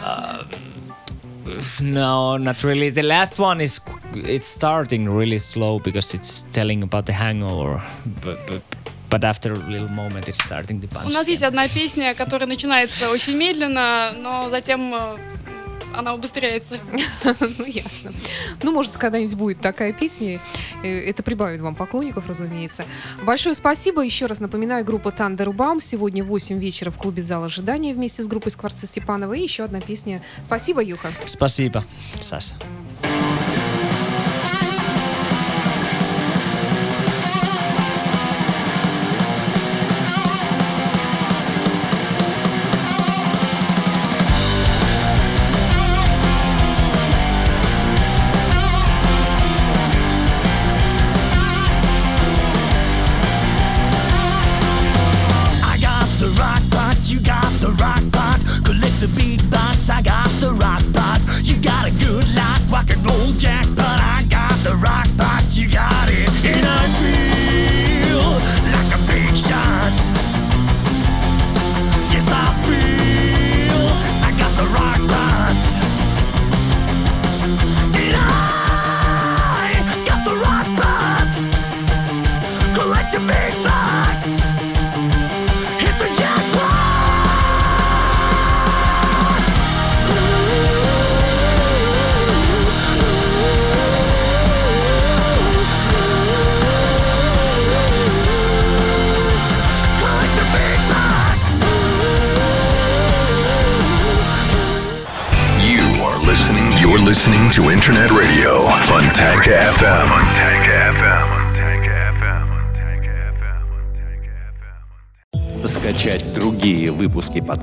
uh? 0.04 0.44
No, 1.80 2.38
not 2.38 2.64
really. 2.64 2.88
The 2.90 3.02
last 3.02 3.38
one 3.38 3.60
is 3.60 3.80
it's 4.14 4.46
starting 4.46 5.08
really 5.08 5.38
slow 5.38 5.78
because 5.78 6.14
it's 6.14 6.42
telling 6.52 6.82
about 6.82 7.04
the 7.06 7.12
hangover, 7.12 7.82
but 8.22 8.46
but, 8.46 8.62
but 9.10 9.24
after 9.24 9.52
a 9.52 9.56
little 9.56 9.92
moment 9.92 10.28
it's 10.28 10.42
starting 10.42 10.80
to 10.80 10.88
punch. 10.88 11.06
У 11.06 11.10
нас 11.10 11.26
again. 11.26 11.30
есть 11.30 11.42
одна 11.42 11.68
песня, 11.68 12.14
которая 12.14 12.48
начинается 12.48 13.10
очень 13.10 13.36
медленно, 13.36 14.12
но 14.16 14.48
затем 14.48 14.94
э, 14.94 15.18
она 15.96 16.14
убыстряется. 16.14 16.78
Ну, 17.58 17.64
ясно. 17.66 18.12
Ну, 18.62 18.72
может, 18.72 18.96
когда-нибудь 18.96 19.34
будет 19.34 19.60
такая 19.60 19.92
песня. 19.92 20.40
Это 20.82 21.22
прибавит 21.22 21.60
вам 21.60 21.74
поклонников, 21.74 22.26
разумеется. 22.28 22.84
Большое 23.22 23.54
спасибо. 23.54 24.02
Еще 24.02 24.26
раз 24.26 24.40
напоминаю, 24.40 24.84
группа 24.84 25.10
Тандербаум. 25.10 25.80
Сегодня 25.80 26.24
в 26.24 26.28
8 26.28 26.58
вечера 26.58 26.90
в 26.90 26.98
клубе 26.98 27.22
«Зал 27.22 27.44
ожидания» 27.44 27.94
вместе 27.94 28.22
с 28.22 28.26
группой 28.26 28.50
Скворца 28.50 28.86
Степанова. 28.86 29.32
И 29.34 29.42
еще 29.42 29.64
одна 29.64 29.80
песня. 29.80 30.22
Спасибо, 30.44 30.82
Юха. 30.82 31.08
Спасибо, 31.24 31.84
Саша. 32.20 32.54